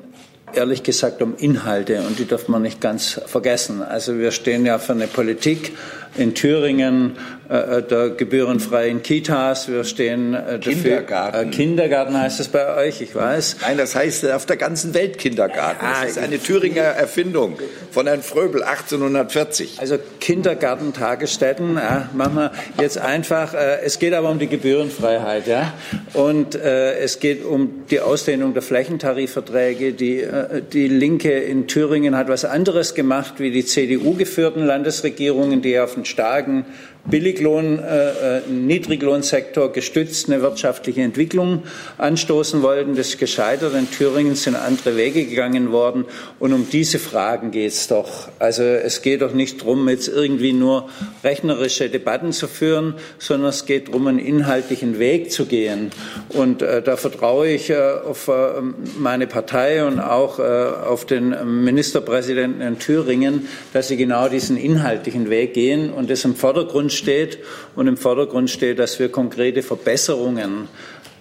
[0.53, 3.83] ehrlich gesagt um Inhalte und die darf man nicht ganz vergessen.
[3.83, 5.73] Also wir stehen ja für eine Politik
[6.17, 7.17] in Thüringen,
[7.49, 9.67] äh, der gebührenfreien Kitas.
[9.67, 10.73] Wir stehen äh, dafür.
[10.73, 11.47] Kindergarten.
[11.47, 13.57] Äh, Kindergarten heißt es bei euch, ich weiß.
[13.61, 15.83] Nein, das heißt auf der ganzen Welt Kindergarten.
[15.83, 17.57] Ja, das ist eine Thüringer Erfindung
[17.91, 19.77] von Herrn Fröbel 1840.
[19.79, 23.53] Also Kindergarten, Tagesstätten, ja, machen wir jetzt einfach.
[23.53, 25.73] Äh, es geht aber um die Gebührenfreiheit, ja,
[26.13, 29.93] und äh, es geht um die Ausdehnung der Flächentarifverträge.
[29.93, 35.61] Die, äh, die Linke in Thüringen hat was anderes gemacht wie die CDU geführten Landesregierungen,
[35.61, 36.65] die auf starken
[37.09, 41.63] Billiglohn, äh, äh, Niedriglohnsektor gestützt eine wirtschaftliche Entwicklung
[41.97, 42.95] anstoßen wollten.
[42.95, 43.73] Das ist gescheitert.
[43.73, 46.05] In Thüringen sind andere Wege gegangen worden.
[46.37, 48.29] Und um diese Fragen geht es doch.
[48.37, 50.89] Also es geht doch nicht darum, jetzt irgendwie nur
[51.23, 55.89] rechnerische Debatten zu führen, sondern es geht darum, einen inhaltlichen Weg zu gehen.
[56.29, 58.61] Und äh, da vertraue ich äh, auf äh,
[58.97, 65.29] meine Partei und auch äh, auf den Ministerpräsidenten in Thüringen, dass sie genau diesen inhaltlichen
[65.29, 67.39] Weg gehen und das im Vordergrund steht
[67.75, 70.67] und im Vordergrund steht, dass wir konkrete Verbesserungen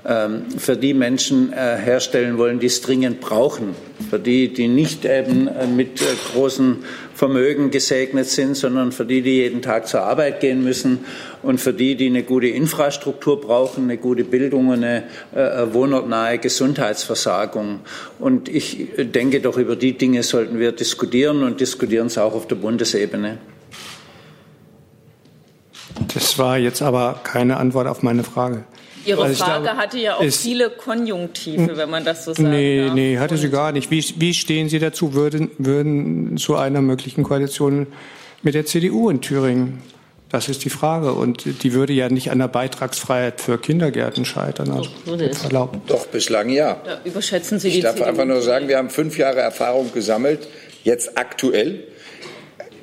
[0.09, 3.75] ähm, für die Menschen äh, herstellen wollen, die es dringend brauchen,
[4.09, 9.23] für die, die nicht eben äh, mit äh, großen Vermögen gesegnet sind, sondern für die,
[9.23, 11.01] die jeden Tag zur Arbeit gehen müssen
[11.43, 15.05] und für die, die eine gute Infrastruktur brauchen, eine gute Bildung und eine
[15.73, 17.81] wohnortnahe Gesundheitsversorgung.
[18.19, 22.47] Und ich denke doch, über die Dinge sollten wir diskutieren und diskutieren es auch auf
[22.47, 23.39] der Bundesebene.
[26.15, 28.65] Das war jetzt aber keine Antwort auf meine Frage.
[29.05, 32.47] Ihre also Frage glaube, hatte ja auch viele Konjunktive, wenn man das so sagt.
[32.49, 32.95] Nee, darf.
[32.95, 33.91] nee, hatte sie gar nicht.
[33.91, 37.87] Wie, wie stehen Sie dazu, würden, würden zu einer möglichen Koalition
[38.43, 39.83] mit der CDU in Thüringen?
[40.29, 41.13] Das ist die Frage.
[41.15, 44.71] Und die würde ja nicht an der Beitragsfreiheit für Kindergärten scheitern.
[44.71, 46.77] Also, Doch, Doch, bislang ja.
[46.85, 49.41] Da überschätzen Sie ich die Ich darf CDU einfach nur sagen, wir haben fünf Jahre
[49.41, 50.49] Erfahrung gesammelt,
[50.85, 51.85] jetzt aktuell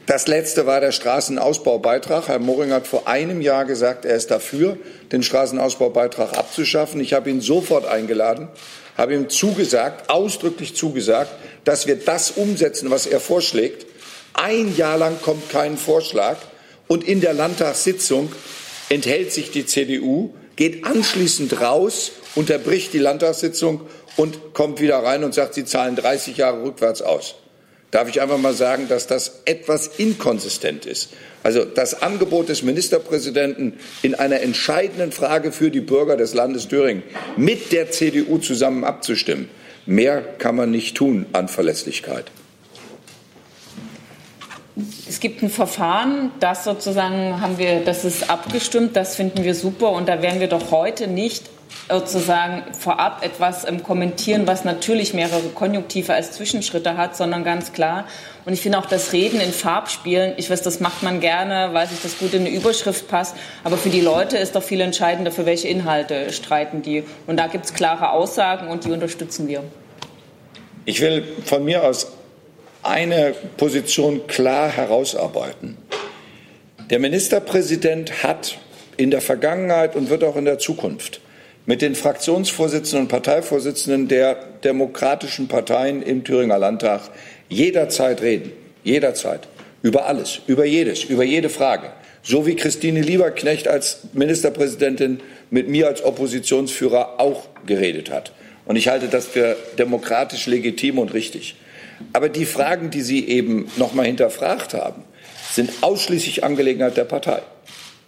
[0.07, 2.27] das letzte war der Straßenausbaubeitrag.
[2.27, 4.77] Herr Moring hat vor einem Jahr gesagt, er ist dafür,
[5.11, 7.01] den Straßenausbaubeitrag abzuschaffen.
[7.01, 8.47] Ich habe ihn sofort eingeladen,
[8.97, 11.31] habe ihm zugesagt, ausdrücklich zugesagt,
[11.63, 13.87] dass wir das umsetzen, was er vorschlägt.
[14.33, 16.37] Ein Jahr lang kommt kein Vorschlag
[16.87, 18.31] und in der Landtagssitzung
[18.89, 23.81] enthält sich die CDU, geht anschließend raus, unterbricht die Landtagssitzung
[24.17, 27.35] und kommt wieder rein und sagt, sie zahlen 30 Jahre rückwärts aus
[27.95, 31.13] darf ich einfach mal sagen, dass das etwas inkonsistent ist.
[31.43, 37.03] Also das Angebot des Ministerpräsidenten in einer entscheidenden Frage für die Bürger des Landes Thüringen
[37.37, 39.47] mit der CDU zusammen abzustimmen,
[39.85, 42.25] mehr kann man nicht tun an Verlässlichkeit.
[45.07, 49.93] Es gibt ein Verfahren, das sozusagen haben wir, das ist abgestimmt, das finden wir super
[49.93, 51.49] und da werden wir doch heute nicht
[51.89, 58.05] sozusagen vorab etwas kommentieren, was natürlich mehrere Konjunktive als Zwischenschritte hat, sondern ganz klar.
[58.45, 61.87] Und ich finde auch das Reden in Farbspielen, ich weiß, das macht man gerne, weil
[61.87, 63.35] sich das gut in eine Überschrift passt.
[63.63, 67.03] Aber für die Leute ist doch viel entscheidender, für welche Inhalte streiten die.
[67.27, 69.63] Und da gibt es klare Aussagen und die unterstützen wir.
[70.85, 72.11] Ich will von mir aus
[72.83, 75.77] eine Position klar herausarbeiten.
[76.91, 78.59] Der Ministerpräsident hat
[78.97, 81.19] in der Vergangenheit und wird auch in der Zukunft
[81.65, 87.01] mit den Fraktionsvorsitzenden und Parteivorsitzenden der demokratischen Parteien im Thüringer Landtag
[87.49, 88.51] jederzeit reden,
[88.83, 89.47] jederzeit,
[89.81, 91.91] über alles, über jedes, über jede Frage.
[92.23, 95.19] So wie Christine Lieberknecht als Ministerpräsidentin
[95.51, 98.31] mit mir als Oppositionsführer auch geredet hat.
[98.65, 101.55] Und ich halte das für demokratisch legitim und richtig.
[102.13, 105.03] Aber die Fragen, die Sie eben noch mal hinterfragt haben,
[105.51, 107.41] sind ausschließlich Angelegenheit der Partei.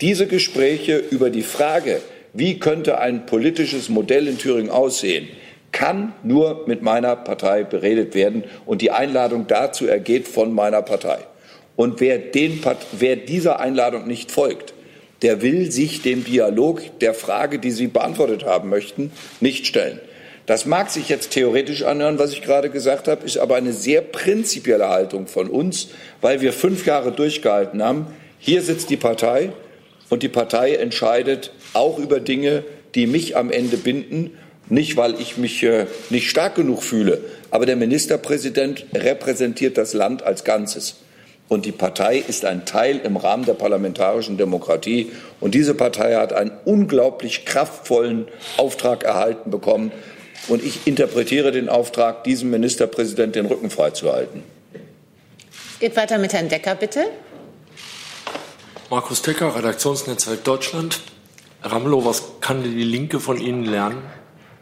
[0.02, 2.02] Diese Gespräche über die Frage,
[2.38, 5.28] wie könnte ein politisches Modell in Thüringen aussehen,
[5.71, 8.43] kann nur mit meiner Partei beredet werden.
[8.65, 11.19] Und die Einladung dazu ergeht von meiner Partei.
[11.76, 14.73] Und wer, den, wer dieser Einladung nicht folgt,
[15.23, 20.00] der will sich dem Dialog der Frage, die Sie beantwortet haben möchten, nicht stellen.
[20.45, 24.02] Das mag sich jetzt theoretisch anhören, was ich gerade gesagt habe, ist aber eine sehr
[24.02, 25.89] prinzipielle Haltung von uns,
[26.21, 28.08] weil wir fünf Jahre durchgehalten haben.
[28.39, 29.50] Hier sitzt die Partei
[30.10, 32.63] und die Partei entscheidet auch über Dinge,
[32.96, 34.32] die mich am Ende binden.
[34.70, 40.24] Nicht, weil ich mich äh, nicht stark genug fühle, aber der Ministerpräsident repräsentiert das Land
[40.24, 40.98] als Ganzes.
[41.48, 45.12] Und die Partei ist ein Teil im Rahmen der parlamentarischen Demokratie.
[45.39, 49.93] Und diese Partei hat einen unglaublich kraftvollen Auftrag erhalten bekommen,
[50.48, 54.43] und ich interpretiere den Auftrag, diesem Ministerpräsidenten den Rücken freizuhalten.
[55.74, 57.06] Es geht weiter mit Herrn Decker, bitte.
[58.89, 61.02] Markus Decker, Redaktionsnetzwerk Deutschland.
[61.62, 64.02] Ramelow, was kann die Linke von Ihnen lernen?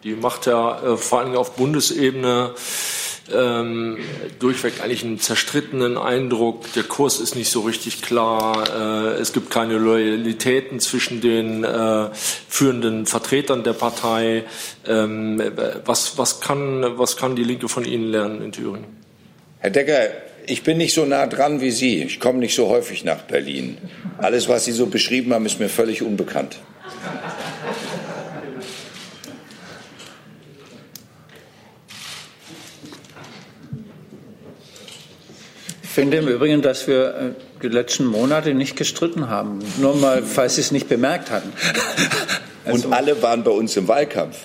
[0.04, 2.56] Die macht ja äh, vor allem auf Bundesebene
[3.32, 4.00] ähm,
[4.40, 6.74] durchweg eigentlich einen zerstrittenen Eindruck.
[6.74, 8.64] Der Kurs ist nicht so richtig klar.
[8.68, 14.46] Äh, es gibt keine Loyalitäten zwischen den äh, führenden Vertretern der Partei.
[14.88, 15.40] Ähm,
[15.86, 19.06] was, was, kann, was kann die Linke von Ihnen lernen in Thüringen?
[19.60, 20.10] Herr Decker,
[20.48, 22.04] ich bin nicht so nah dran wie Sie.
[22.04, 23.78] Ich komme nicht so häufig nach Berlin.
[24.18, 26.58] Alles, was Sie so beschrieben haben, ist mir völlig unbekannt.
[35.96, 39.60] finde im Übrigen, dass wir äh, die letzten Monate nicht gestritten haben.
[39.78, 41.54] Nur mal, falls Sie es nicht bemerkt hatten.
[42.66, 44.36] Also, Und alle waren bei uns im Wahlkampf.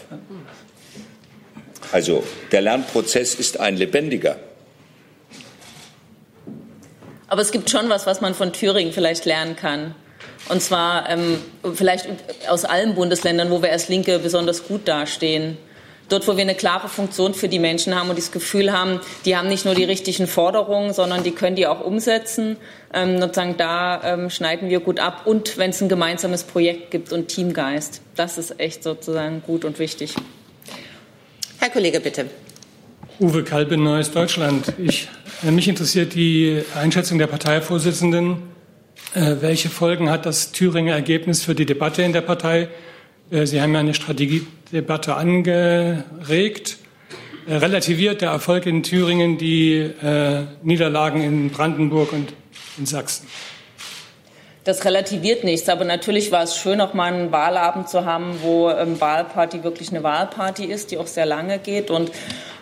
[1.90, 4.36] Also der Lernprozess ist ein lebendiger.
[7.30, 9.94] Aber es gibt schon was, was man von Thüringen vielleicht lernen kann.
[10.50, 11.38] Und zwar ähm,
[11.74, 12.06] vielleicht
[12.48, 15.56] aus allen Bundesländern, wo wir als Linke besonders gut dastehen
[16.10, 19.36] dort, wo wir eine klare Funktion für die Menschen haben und das Gefühl haben, die
[19.36, 22.56] haben nicht nur die richtigen Forderungen, sondern die können die auch umsetzen.
[22.92, 25.22] Ähm, sozusagen da ähm, schneiden wir gut ab.
[25.24, 29.78] Und wenn es ein gemeinsames Projekt gibt und Teamgeist, das ist echt sozusagen gut und
[29.78, 30.14] wichtig.
[31.58, 32.26] Herr Kollege, bitte.
[33.20, 34.72] Uwe Kalbe, Neues Deutschland.
[34.78, 35.08] Ich,
[35.46, 38.36] äh, mich interessiert die Einschätzung der Parteivorsitzenden.
[39.12, 42.68] Äh, welche Folgen hat das Thüringer Ergebnis für die Debatte in der Partei?
[43.30, 46.78] Äh, Sie haben ja eine Strategiedebatte angeregt.
[47.46, 52.32] Äh, relativiert der Erfolg in Thüringen die äh, Niederlagen in Brandenburg und
[52.78, 53.26] in Sachsen?
[54.64, 58.68] Das relativiert nichts, aber natürlich war es schön, auch mal einen Wahlabend zu haben, wo
[58.68, 62.10] ähm, Wahlparty wirklich eine Wahlparty ist, die auch sehr lange geht und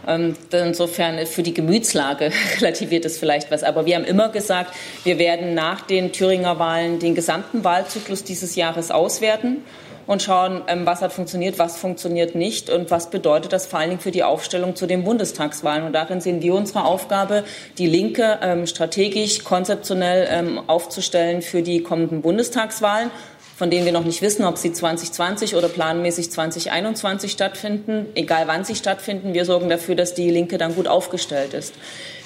[0.06, 2.30] ähm, insofern für die Gemütslage
[2.60, 3.64] relativiert es vielleicht was.
[3.64, 8.54] Aber wir haben immer gesagt, wir werden nach den Thüringer Wahlen den gesamten Wahlzyklus dieses
[8.54, 9.64] Jahres auswerten
[10.08, 13.90] und schauen, ähm, was hat funktioniert, was funktioniert nicht und was bedeutet das vor allen
[13.90, 15.84] Dingen für die Aufstellung zu den Bundestagswahlen.
[15.84, 17.44] Und darin sehen wir unsere Aufgabe,
[17.76, 23.10] die Linke ähm, strategisch, konzeptionell ähm, aufzustellen für die kommenden Bundestagswahlen
[23.58, 28.06] von denen wir noch nicht wissen, ob sie 2020 oder planmäßig 2021 stattfinden.
[28.14, 31.74] Egal wann sie stattfinden, wir sorgen dafür, dass die Linke dann gut aufgestellt ist.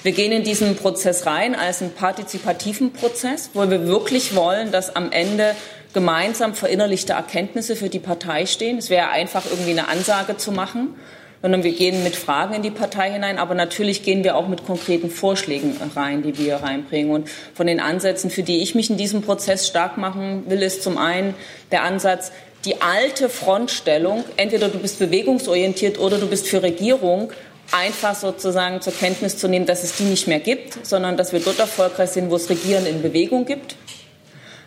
[0.03, 4.95] Wir gehen in diesen Prozess rein als einen partizipativen Prozess, wo wir wirklich wollen, dass
[4.95, 5.55] am Ende
[5.93, 8.77] gemeinsam verinnerlichte Erkenntnisse für die Partei stehen.
[8.77, 10.95] Es wäre einfach, irgendwie eine Ansage zu machen,
[11.41, 14.65] sondern wir gehen mit Fragen in die Partei hinein, aber natürlich gehen wir auch mit
[14.65, 17.11] konkreten Vorschlägen rein, die wir reinbringen.
[17.11, 20.83] Und von den Ansätzen, für die ich mich in diesem Prozess stark machen will, ist
[20.83, 21.35] zum einen
[21.71, 22.31] der Ansatz,
[22.63, 27.33] die alte Frontstellung, entweder du bist bewegungsorientiert oder du bist für Regierung,
[27.71, 31.39] einfach sozusagen zur Kenntnis zu nehmen, dass es die nicht mehr gibt, sondern dass wir
[31.39, 33.75] dort erfolgreich sind, wo es Regieren in Bewegung gibt.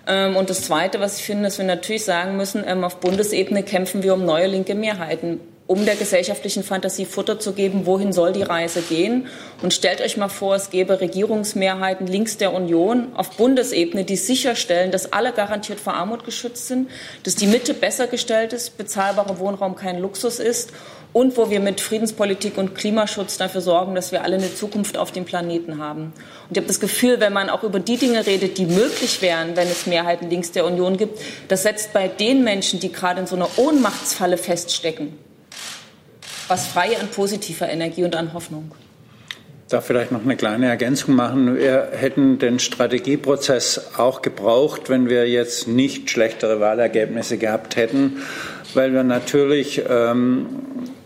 [0.06, 3.62] Ähm, und das Zweite, was ich finde, ist, wir natürlich sagen müssen, ähm, auf Bundesebene
[3.62, 8.32] kämpfen wir um neue linke Mehrheiten um der gesellschaftlichen Fantasie Futter zu geben, wohin soll
[8.32, 9.26] die Reise gehen.
[9.62, 14.92] Und stellt euch mal vor, es gäbe Regierungsmehrheiten links der Union auf Bundesebene, die sicherstellen,
[14.92, 16.88] dass alle garantiert vor Armut geschützt sind,
[17.24, 20.72] dass die Mitte besser gestellt ist, bezahlbarer Wohnraum kein Luxus ist
[21.12, 25.12] und wo wir mit Friedenspolitik und Klimaschutz dafür sorgen, dass wir alle eine Zukunft auf
[25.12, 26.12] dem Planeten haben.
[26.48, 29.56] Und ich habe das Gefühl, wenn man auch über die Dinge redet, die möglich wären,
[29.56, 33.26] wenn es Mehrheiten links der Union gibt, das setzt bei den Menschen, die gerade in
[33.26, 35.18] so einer Ohnmachtsfalle feststecken,
[36.48, 38.72] was frei an positiver Energie und an Hoffnung.
[39.68, 41.56] Darf vielleicht noch eine kleine Ergänzung machen.
[41.56, 48.22] Wir hätten den Strategieprozess auch gebraucht, wenn wir jetzt nicht schlechtere Wahlergebnisse gehabt hätten,
[48.74, 50.46] weil wir natürlich ähm,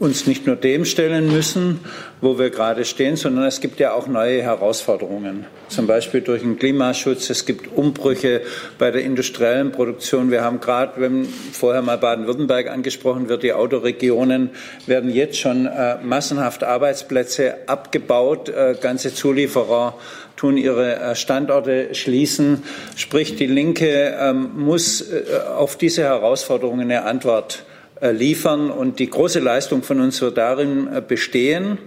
[0.01, 1.79] uns nicht nur dem stellen müssen,
[2.23, 5.45] wo wir gerade stehen, sondern es gibt ja auch neue Herausforderungen.
[5.69, 7.29] Zum Beispiel durch den Klimaschutz.
[7.29, 8.41] Es gibt Umbrüche
[8.79, 10.31] bei der industriellen Produktion.
[10.31, 14.51] Wir haben gerade, wenn vorher mal Baden-Württemberg angesprochen wird, die Autoregionen
[14.87, 18.49] werden jetzt schon äh, massenhaft Arbeitsplätze abgebaut.
[18.49, 19.99] Äh, ganze Zulieferer
[20.37, 22.63] tun ihre äh, Standorte schließen.
[22.97, 25.25] Sprich, die Linke ähm, muss äh,
[25.55, 27.65] auf diese Herausforderungen eine Antwort
[28.01, 28.71] liefern.
[28.71, 31.79] Und die große Leistung von uns wird darin äh, bestehen.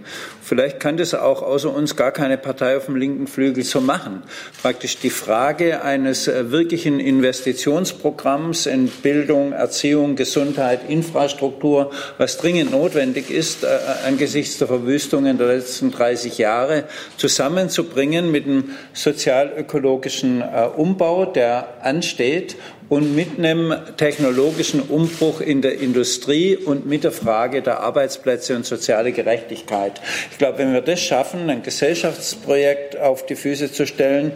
[0.42, 4.22] Vielleicht kann das auch außer uns gar keine Partei auf dem linken Flügel so machen.
[4.62, 13.30] Praktisch die Frage eines äh, wirklichen Investitionsprogramms in Bildung, Erziehung, Gesundheit, Infrastruktur, was dringend notwendig
[13.30, 13.64] ist,
[14.06, 16.84] angesichts der Verwüstungen der letzten 30 Jahre
[17.16, 20.42] zusammenzubringen mit einem sozialökologischen
[20.76, 22.56] Umbau, der ansteht
[22.88, 28.66] und mit einem technologischen Umbruch in der Industrie und mit der Frage der Arbeitsplätze und
[28.66, 30.00] soziale Gerechtigkeit.
[30.30, 34.32] Ich glaube, wenn wir das schaffen, ein Gesellschaftsprojekt auf die Füße zu stellen,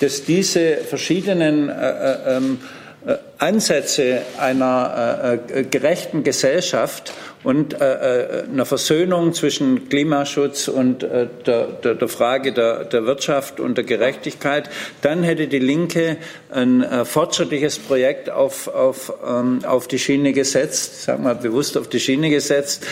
[0.00, 2.60] dass diese verschiedenen äh, äh, ähm,
[3.06, 7.12] äh, Ansätze einer äh, äh, gerechten Gesellschaft
[7.44, 13.06] und äh, äh, einer Versöhnung zwischen Klimaschutz und äh, der, der, der, Frage der, der,
[13.06, 14.68] Wirtschaft und der Gerechtigkeit,
[15.02, 16.16] dann hätte die Linke
[16.50, 21.88] ein äh, fortschrittliches Projekt auf, auf, ähm, auf die Schiene gesetzt, sagen wir bewusst auf
[21.88, 22.86] die Schiene gesetzt,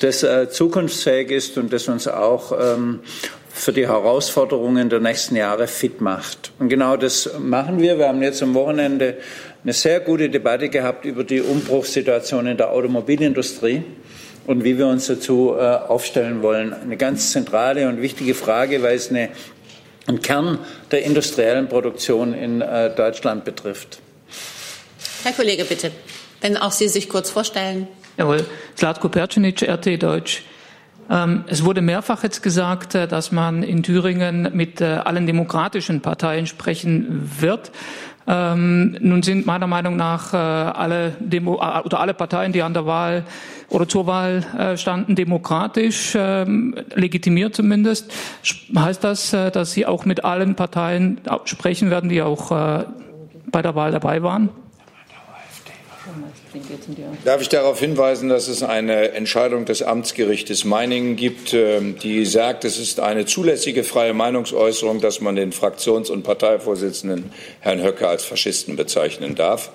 [0.00, 3.00] das äh, zukunftsfähig ist und das uns auch ähm,
[3.52, 6.52] für die Herausforderungen der nächsten Jahre fit macht.
[6.58, 7.98] Und genau das machen wir.
[7.98, 9.18] Wir haben jetzt am Wochenende
[9.62, 13.82] eine sehr gute Debatte gehabt über die Umbruchssituation in der Automobilindustrie
[14.46, 16.72] und wie wir uns dazu äh, aufstellen wollen.
[16.72, 19.28] Eine ganz zentrale und wichtige Frage, weil es eine,
[20.06, 20.58] einen Kern
[20.90, 24.00] der industriellen Produktion in äh, Deutschland betrifft.
[25.24, 25.90] Herr Kollege, bitte,
[26.40, 27.88] wenn auch Sie sich kurz vorstellen.
[28.16, 28.46] Jawohl,
[28.76, 30.42] Zlatko Percinic, RT Deutsch.
[31.10, 36.00] Ähm, es wurde mehrfach jetzt gesagt, äh, dass man in Thüringen mit äh, allen demokratischen
[36.00, 37.72] Parteien sprechen wird.
[38.28, 42.74] Ähm, nun sind meiner Meinung nach äh, alle Demo äh, oder alle Parteien, die an
[42.74, 43.24] der Wahl
[43.70, 48.12] oder zur Wahl äh, standen, demokratisch ähm, legitimiert zumindest.
[48.76, 53.74] Heißt das, äh, dass Sie auch mit allen Parteien sprechen werden, die auch bei der
[53.74, 54.50] Wahl dabei waren?
[57.24, 62.64] Darf ich darauf hinweisen, dass es eine Entscheidung des Amtsgerichtes Meiningen gibt, ähm, die sagt,
[62.64, 68.24] es ist eine zulässige freie Meinungsäußerung, dass man den Fraktions- und Parteivorsitzenden Herrn Höcke als
[68.24, 69.70] Faschisten bezeichnen darf.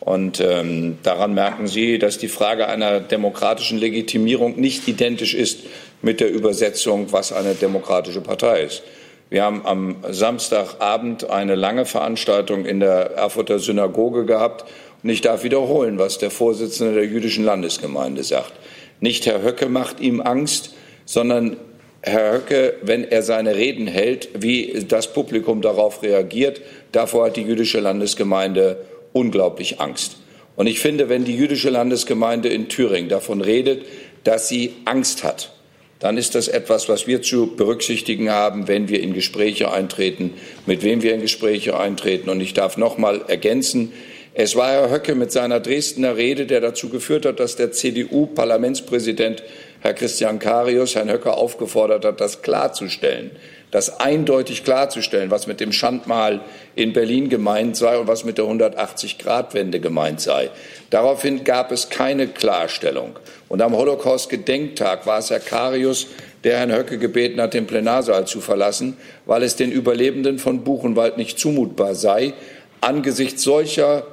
[0.00, 5.60] Und ähm, daran merken Sie, dass die Frage einer demokratischen Legitimierung nicht identisch ist
[6.02, 8.82] mit der Übersetzung, was eine demokratische Partei ist.
[9.30, 14.64] Wir haben am Samstagabend eine lange Veranstaltung in der Erfurter Synagoge gehabt
[15.06, 18.54] und ich darf wiederholen, was der Vorsitzende der jüdischen Landesgemeinde sagt.
[18.98, 21.58] Nicht Herr Höcke macht ihm Angst, sondern
[22.02, 27.42] Herr Höcke, wenn er seine Reden hält, wie das Publikum darauf reagiert, davor hat die
[27.42, 30.16] jüdische Landesgemeinde unglaublich Angst.
[30.56, 33.86] Und ich finde, wenn die jüdische Landesgemeinde in Thüringen davon redet,
[34.24, 35.52] dass sie Angst hat,
[36.00, 40.34] dann ist das etwas, was wir zu berücksichtigen haben, wenn wir in Gespräche eintreten,
[40.66, 42.28] mit wem wir in Gespräche eintreten.
[42.28, 43.92] Und ich darf noch mal ergänzen,
[44.38, 49.42] es war Herr Höcke mit seiner Dresdner Rede, der dazu geführt hat, dass der CDU-Parlamentspräsident
[49.80, 53.30] Herr Christian Carius Herrn Höcke aufgefordert hat, das klarzustellen,
[53.70, 56.42] das eindeutig klarzustellen, was mit dem Schandmal
[56.74, 60.50] in Berlin gemeint sei und was mit der 180-Grad-Wende gemeint sei.
[60.90, 63.18] Daraufhin gab es keine Klarstellung.
[63.48, 66.08] Und am Holocaust-Gedenktag war es Herr Carius,
[66.44, 71.16] der Herrn Höcke gebeten hat, den Plenarsaal zu verlassen, weil es den Überlebenden von Buchenwald
[71.16, 72.34] nicht zumutbar sei,
[72.82, 74.06] angesichts solcher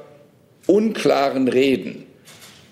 [0.67, 2.05] unklaren Reden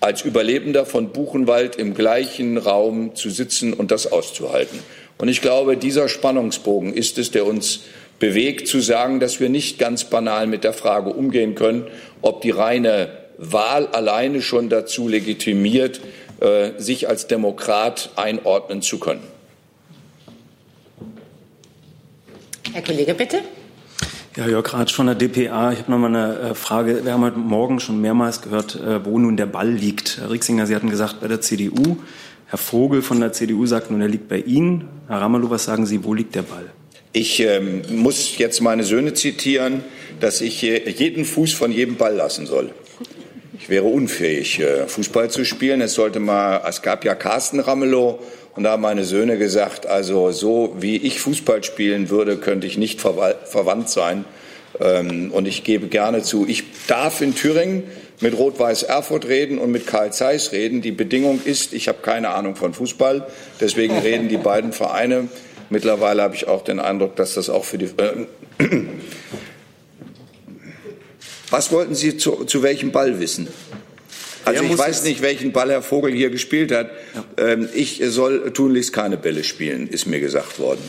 [0.00, 4.80] als Überlebender von Buchenwald im gleichen Raum zu sitzen und das auszuhalten.
[5.18, 7.82] Und ich glaube, dieser Spannungsbogen ist es, der uns
[8.18, 11.86] bewegt, zu sagen, dass wir nicht ganz banal mit der Frage umgehen können,
[12.20, 16.00] ob die reine Wahl alleine schon dazu legitimiert,
[16.40, 19.22] äh, sich als Demokrat einordnen zu können.
[22.72, 23.42] Herr Kollege, bitte.
[24.34, 25.72] Ja, Jörg Ratsch von der DPA.
[25.72, 27.04] Ich habe noch mal eine äh, Frage.
[27.04, 30.16] Wir haben heute Morgen schon mehrmals gehört, äh, wo nun der Ball liegt.
[30.18, 31.98] Herr Rixinger, Sie hatten gesagt, bei der CDU.
[32.46, 34.88] Herr Vogel von der CDU sagt nun, er liegt bei Ihnen.
[35.06, 36.64] Herr Ramelow, was sagen Sie, wo liegt der Ball?
[37.12, 39.84] Ich ähm, muss jetzt meine Söhne zitieren,
[40.18, 42.70] dass ich äh, jeden Fuß von jedem Ball lassen soll.
[43.58, 45.82] Ich wäre unfähig, äh, Fußball zu spielen.
[45.82, 48.18] Es sollte mal, es gab ja Carsten Ramelow
[48.54, 52.76] und da haben meine Söhne gesagt, also so wie ich Fußball spielen würde, könnte ich
[52.76, 54.24] nicht verwandt sein.
[54.80, 57.84] Ähm, und ich gebe gerne zu, ich darf in Thüringen
[58.20, 60.82] mit Rot-Weiß Erfurt reden und mit Karl Zeiss reden.
[60.82, 63.26] Die Bedingung ist, ich habe keine Ahnung von Fußball,
[63.60, 65.28] deswegen reden die beiden Vereine.
[65.70, 67.86] Mittlerweile habe ich auch den Eindruck, dass das auch für die.
[67.86, 68.26] Äh,
[71.50, 73.48] was wollten Sie zu, zu welchem Ball wissen?
[74.44, 76.90] Also ich weiß nicht, welchen Ball Herr Vogel hier gespielt hat.
[77.36, 80.82] Ähm, ich soll tunlichst keine Bälle spielen, ist mir gesagt worden.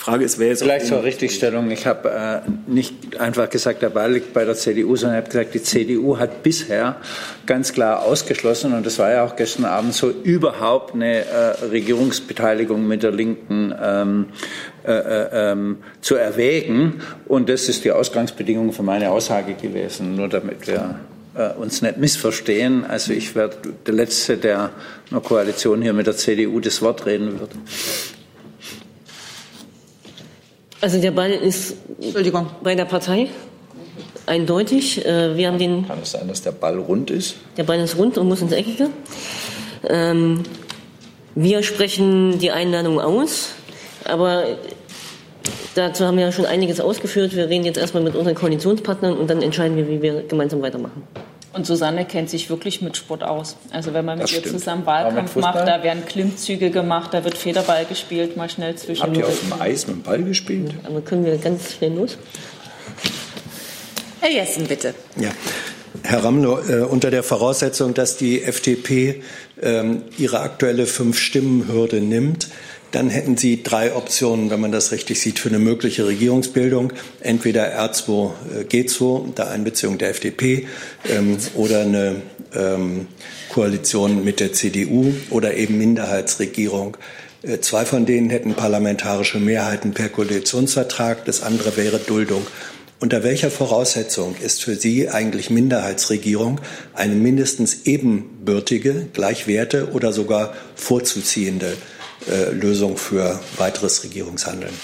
[0.00, 1.70] Frage ist, wer jetzt vielleicht zur Richtigstellung.
[1.70, 5.30] Ich habe äh, nicht einfach gesagt, der Ball liegt bei der CDU, sondern ich habe
[5.30, 6.96] gesagt, die CDU hat bisher
[7.44, 12.88] ganz klar ausgeschlossen, und das war ja auch gestern Abend so, überhaupt eine äh, Regierungsbeteiligung
[12.88, 14.26] mit der Linken ähm,
[14.86, 17.02] äh, äh, ähm, zu erwägen.
[17.26, 20.98] Und das ist die Ausgangsbedingung für meine Aussage gewesen, nur damit wir
[21.34, 22.84] äh, uns nicht missverstehen.
[22.84, 23.56] Also ich werde
[23.86, 24.70] der Letzte, der
[25.10, 27.50] einer Koalition hier mit der CDU das Wort reden wird.
[30.80, 31.76] Also der Ball ist
[32.64, 33.28] bei der Partei
[34.26, 35.04] eindeutig.
[35.04, 35.86] Äh, wir haben den.
[35.86, 37.36] Kann es sein, dass der Ball rund ist?
[37.56, 38.88] Der Ball ist rund und muss ins Eckige.
[39.88, 40.42] Ähm,
[41.34, 43.50] wir sprechen die Einladung aus,
[44.04, 44.44] aber
[45.80, 47.34] dazu haben wir ja schon einiges ausgeführt.
[47.34, 51.02] Wir reden jetzt erstmal mit unseren Koalitionspartnern und dann entscheiden wir, wie wir gemeinsam weitermachen.
[51.52, 53.56] Und Susanne kennt sich wirklich mit Sport aus.
[53.72, 57.84] Also wenn man mit ihr zusammen Wahlkampf macht, da werden Klimmzüge gemacht, da wird Federball
[57.86, 59.02] gespielt, mal schnell zwischen.
[59.02, 60.72] Habt ihr auf dem Eis mit dem Ball gespielt?
[60.72, 62.18] Ja, aber können wir ganz schnell los?
[64.20, 64.94] Herr Jessen, bitte.
[65.16, 65.30] Ja.
[66.04, 69.22] Herr Ramelow, äh, unter der Voraussetzung, dass die FDP
[69.60, 72.48] ähm, ihre aktuelle Fünf-Stimmen-Hürde nimmt,
[72.92, 76.92] dann hätten Sie drei Optionen, wenn man das richtig sieht, für eine mögliche Regierungsbildung.
[77.20, 78.30] Entweder R2,
[78.60, 80.66] äh, G2 unter Einbeziehung der FDP
[81.08, 82.22] ähm, oder eine
[82.54, 83.06] ähm,
[83.50, 86.96] Koalition mit der CDU oder eben Minderheitsregierung.
[87.42, 92.46] Äh, zwei von denen hätten parlamentarische Mehrheiten per Koalitionsvertrag, das andere wäre Duldung.
[92.98, 96.60] Unter welcher Voraussetzung ist für Sie eigentlich Minderheitsregierung
[96.92, 101.99] eine mindestens ebenbürtige, gleichwerte oder sogar vorzuziehende äh,
[102.52, 104.74] Lösung für weiteres Regierungshandeln.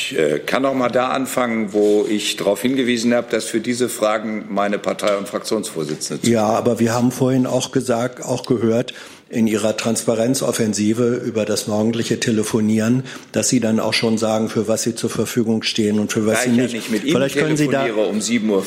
[0.00, 3.88] Ich äh, kann noch mal da anfangen, wo ich darauf hingewiesen habe, dass für diese
[3.88, 6.24] Fragen meine Partei- und Fraktionsvorsitzende.
[6.30, 8.94] Ja, aber wir haben vorhin auch gesagt, auch gehört,
[9.28, 14.84] in ihrer Transparenzoffensive über das morgendliche Telefonieren, dass Sie dann auch schon sagen, für was
[14.84, 16.72] Sie zur Verfügung stehen und für was da Sie ich nicht.
[16.72, 18.62] Ja nicht mit Ihnen Vielleicht können Sie da um 7.05 Uhr,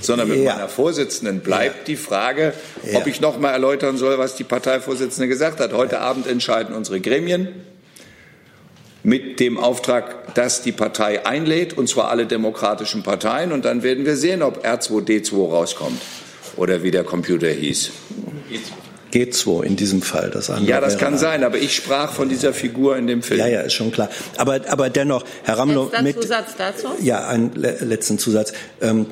[0.00, 0.54] sondern mit Ja.
[0.54, 2.54] meiner Vorsitzenden bleibt die Frage,
[2.90, 2.98] Ja.
[2.98, 5.72] ob ich noch mal erläutern soll, was die Parteivorsitzende gesagt hat.
[5.72, 7.48] Heute Abend entscheiden unsere Gremien
[9.02, 13.52] mit dem Auftrag, dass die Partei einlädt, und zwar alle demokratischen Parteien.
[13.52, 16.00] Und dann werden wir sehen, ob R2D2 rauskommt
[16.56, 17.90] oder wie der Computer hieß.
[19.12, 20.30] G2 in diesem Fall.
[20.30, 23.40] Das andere Ja, das kann sein, aber ich sprach von dieser Figur in dem Film.
[23.40, 24.08] Ja, ja, ist schon klar.
[24.36, 26.88] Aber, aber dennoch, Herr Letzter mit, Zusatz dazu?
[27.00, 28.52] Ja, einen le letzten Zusatz.
[28.80, 29.06] Ähm,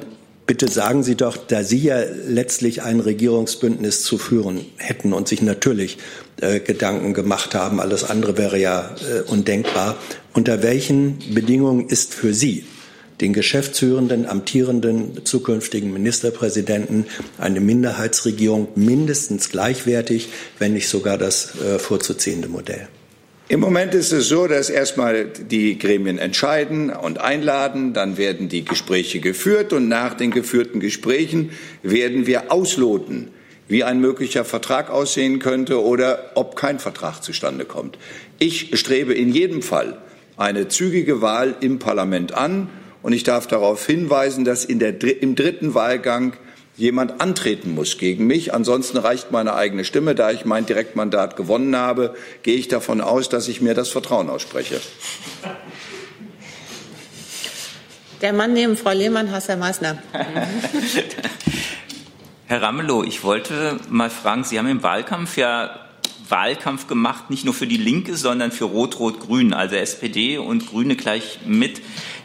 [0.49, 5.43] bitte sagen Sie doch, da Sie ja letztlich ein Regierungsbündnis zu führen hätten und sich
[5.43, 5.99] natürlich
[6.41, 9.97] äh, Gedanken gemacht haben, alles andere wäre ja äh, undenkbar,
[10.33, 12.65] unter welchen Bedingungen ist für Sie
[13.21, 20.29] den geschäftsführenden, amtierenden, zukünftigen Ministerpräsidenten eine Minderheitsregierung mindestens gleichwertig,
[20.59, 22.89] wenn nicht sogar das äh, vorzuziehende Modell?
[23.51, 28.63] Im Moment ist es so, dass erstmal die Gremien entscheiden und einladen, dann werden die
[28.63, 33.29] Gespräche geführt und nach den geführten Gesprächen werden wir ausloten,
[33.67, 37.97] wie ein möglicher Vertrag aussehen könnte oder ob kein Vertrag zustande kommt.
[38.39, 39.97] Ich strebe in jedem Fall
[40.37, 42.69] eine zügige Wahl im Parlament an
[43.01, 46.35] und ich darf darauf hinweisen, dass der, im dritten Wahlgang
[46.79, 48.55] jemand antreten muss gegen mich.
[48.55, 50.15] Ansonsten reicht meine eigene Stimme.
[50.15, 54.31] Da ich mein Direktmandat gewonnen habe, gehe ich davon aus, dass ich mir das Vertrauen
[54.31, 54.81] ausspreche.
[58.23, 60.03] Der Mann neben Frau Lehmann, Hassan Meissner.
[62.47, 65.88] Herr Ramelow, ich wollte mal fragen, Sie haben im Wahlkampf ja
[66.29, 71.41] Wahlkampf gemacht, nicht nur für die Linke, sondern für Rot-Rot-Grün, also SPD und Grüne gleich
[71.47, 71.81] mit.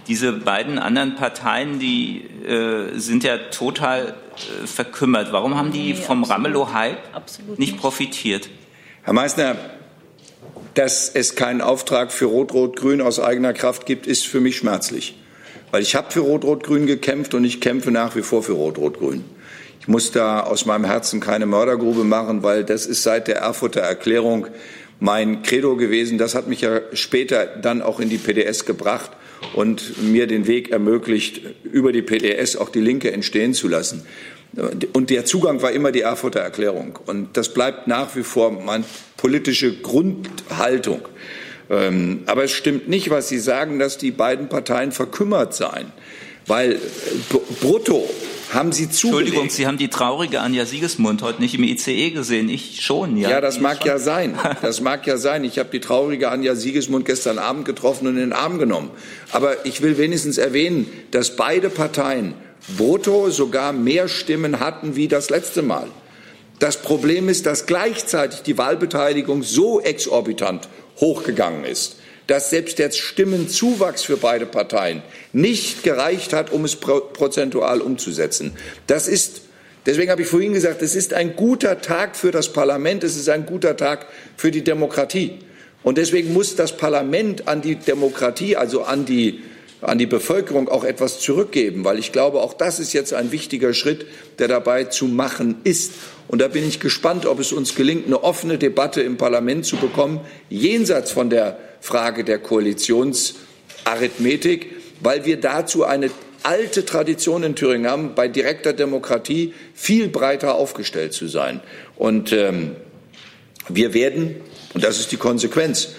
[0.07, 4.15] Diese beiden anderen Parteien, die äh, sind ja total
[4.63, 5.31] äh, verkümmert.
[5.31, 6.99] Warum haben die vom Ramelow-Hype
[7.57, 8.49] nicht profitiert?
[9.03, 9.55] Herr Meissner,
[10.73, 15.15] dass es keinen Auftrag für Rot-Rot-Grün aus eigener Kraft gibt, ist für mich schmerzlich.
[15.71, 19.23] Weil ich habe für Rot-Rot-Grün gekämpft und ich kämpfe nach wie vor für Rot-Rot-Grün.
[19.83, 23.81] Ich muss da aus meinem Herzen keine Mördergrube machen, weil das ist seit der Erfurter
[23.81, 24.47] Erklärung
[25.01, 26.17] mein Credo gewesen.
[26.17, 29.11] Das hat mich ja später dann auch in die PDS gebracht
[29.55, 34.05] und mir den Weg ermöglicht, über die PDS auch die Linke entstehen zu lassen.
[34.93, 36.97] Und der Zugang war immer die Erfurter Erklärung.
[37.05, 38.85] Und das bleibt nach wie vor meine
[39.17, 41.01] politische Grundhaltung.
[41.69, 45.91] Ähm, aber es stimmt nicht, was Sie sagen, dass die beiden Parteien verkümmert seien.
[46.47, 46.77] Weil äh,
[47.59, 48.09] brutto
[48.53, 49.27] haben Sie zugelegt.
[49.27, 52.49] Entschuldigung, Sie haben die traurige Anja Siegesmund heute nicht im ICE gesehen.
[52.49, 53.29] Ich schon, ja.
[53.29, 53.87] Ja, das mag schon.
[53.87, 54.37] ja sein.
[54.61, 55.43] Das mag ja sein.
[55.43, 58.91] Ich habe die traurige Anja Siegesmund gestern Abend getroffen und in den Arm genommen.
[59.31, 62.33] Aber ich will wenigstens erwähnen, dass beide Parteien
[62.77, 65.87] brutto sogar mehr Stimmen hatten wie das letzte Mal.
[66.59, 71.97] Das Problem ist, dass gleichzeitig die Wahlbeteiligung so exorbitant hochgegangen ist,
[72.27, 75.01] dass selbst der Stimmenzuwachs für beide Parteien
[75.33, 78.53] nicht gereicht hat, um es pro prozentual umzusetzen.
[78.87, 79.41] Das ist
[79.85, 83.27] Deswegen habe ich vorhin gesagt, es ist ein guter Tag für das Parlament, es ist
[83.27, 84.07] ein guter Tag
[84.37, 85.39] für die Demokratie.
[85.83, 89.41] Und deswegen muss das Parlament an die Demokratie, also an die,
[89.81, 93.73] an die Bevölkerung auch etwas zurückgeben, weil ich glaube, auch das ist jetzt ein wichtiger
[93.73, 94.05] Schritt,
[94.39, 95.91] der dabei zu machen ist.
[96.29, 99.75] Und da bin ich gespannt, ob es uns gelingt, eine offene Debatte im Parlament zu
[99.75, 104.71] bekommen, jenseits von der Frage der Koalitionsarithmetik,
[105.01, 106.09] weil wir dazu eine
[106.41, 111.59] alte Tradition in Thüringen haben, bei direkter Demokratie viel breiter aufgestellt zu sein.
[111.97, 112.77] Und ähm,
[113.67, 114.37] wir werden,
[114.73, 115.89] und das ist die Konsequenz,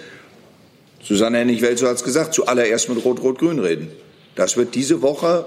[1.02, 3.92] Susanne Hennig-Welzow hat es gesagt, zuallererst mit Rot-Rot-Grün reden.
[4.36, 5.44] Das wird diese Woche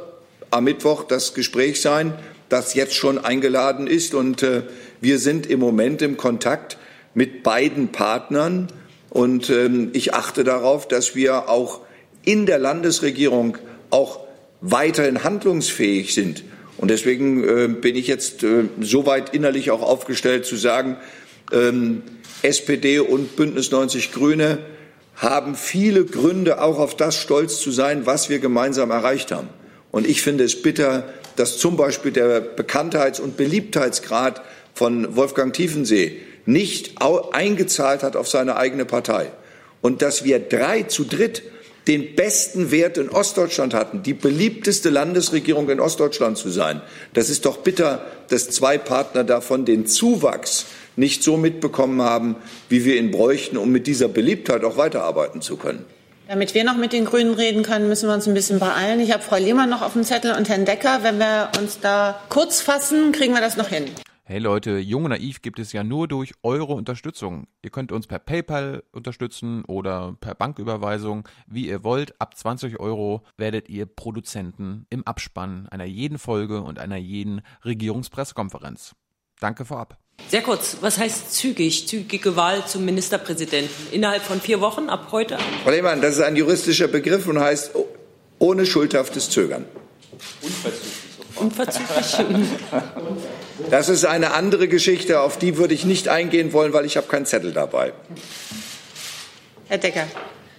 [0.51, 2.13] am Mittwoch das Gespräch sein,
[2.47, 4.13] das jetzt schon eingeladen ist.
[4.13, 4.61] Und äh,
[5.01, 6.77] wir sind im Moment im Kontakt
[7.15, 8.67] mit beiden Partnern.
[9.09, 11.81] Und ähm, ich achte darauf, dass wir auch
[12.23, 13.57] in der Landesregierung
[13.89, 14.19] auch
[14.61, 16.43] weiterhin handlungsfähig sind.
[16.77, 20.97] Und deswegen äh, bin ich jetzt äh, soweit innerlich auch aufgestellt zu sagen,
[21.51, 22.03] ähm,
[22.43, 24.59] SPD und Bündnis 90 Grüne
[25.15, 29.49] haben viele Gründe, auch auf das stolz zu sein, was wir gemeinsam erreicht haben.
[29.89, 34.41] Und ich finde es bitter, dass zum Beispiel der Bekanntheits- und Beliebtheitsgrad
[34.75, 39.31] von Wolfgang Tiefensee nicht eingezahlt hat auf seine eigene Partei.
[39.81, 41.43] Und dass wir drei zu dritt
[41.87, 46.81] den besten Wert in Ostdeutschland hatten, die beliebteste Landesregierung in Ostdeutschland zu sein.
[47.13, 50.65] Das ist doch bitter, dass zwei Partner davon den Zuwachs
[50.97, 52.35] nicht so mitbekommen haben,
[52.69, 55.85] wie wir ihn bräuchten, um mit dieser Beliebtheit auch weiterarbeiten zu können.
[56.27, 58.99] Damit wir noch mit den Grünen reden können, müssen wir uns ein bisschen beeilen.
[58.99, 60.99] Ich habe Frau Lehmann noch auf dem Zettel und Herrn Decker.
[61.03, 63.85] Wenn wir uns da kurz fassen, kriegen wir das noch hin.
[64.29, 67.47] Hey Leute, Jung und Naiv gibt es ja nur durch eure Unterstützung.
[67.61, 72.19] Ihr könnt uns per PayPal unterstützen oder per Banküberweisung, wie ihr wollt.
[72.19, 78.95] Ab 20 Euro werdet ihr Produzenten im Abspann einer jeden Folge und einer jeden Regierungspressekonferenz.
[79.39, 79.97] Danke vorab.
[80.27, 81.87] Sehr kurz, was heißt zügig?
[81.87, 83.93] Zügige Wahl zum Ministerpräsidenten?
[83.93, 85.37] Innerhalb von vier Wochen ab heute?
[85.63, 87.71] Frau Lehmann, das ist ein juristischer Begriff und heißt
[88.39, 89.63] ohne schuldhaftes Zögern.
[90.41, 91.06] Unverzüglich.
[93.69, 97.07] Das ist eine andere Geschichte, auf die würde ich nicht eingehen wollen, weil ich habe
[97.07, 97.91] keinen Zettel dabei.
[99.67, 100.07] Herr Decker.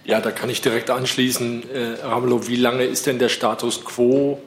[0.03, 1.63] Ja, da kann ich direkt anschließen.
[1.73, 4.39] Äh, Ramelow, wie lange ist denn der Status quo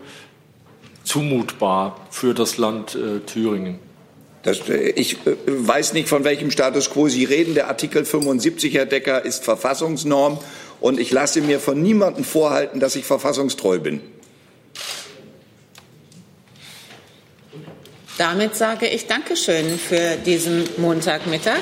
[1.05, 3.79] zumutbar für das Land äh, Thüringen?
[4.43, 7.55] Das, ich äh, weiß nicht, von welchem Status quo Sie reden.
[7.55, 10.39] Der Artikel 75, Herr Decker, ist Verfassungsnorm.
[10.81, 14.01] Und ich lasse mir von niemandem vorhalten, dass ich verfassungstreu bin.
[18.19, 21.61] Damit sage ich Dankeschön für diesen Montagmittag.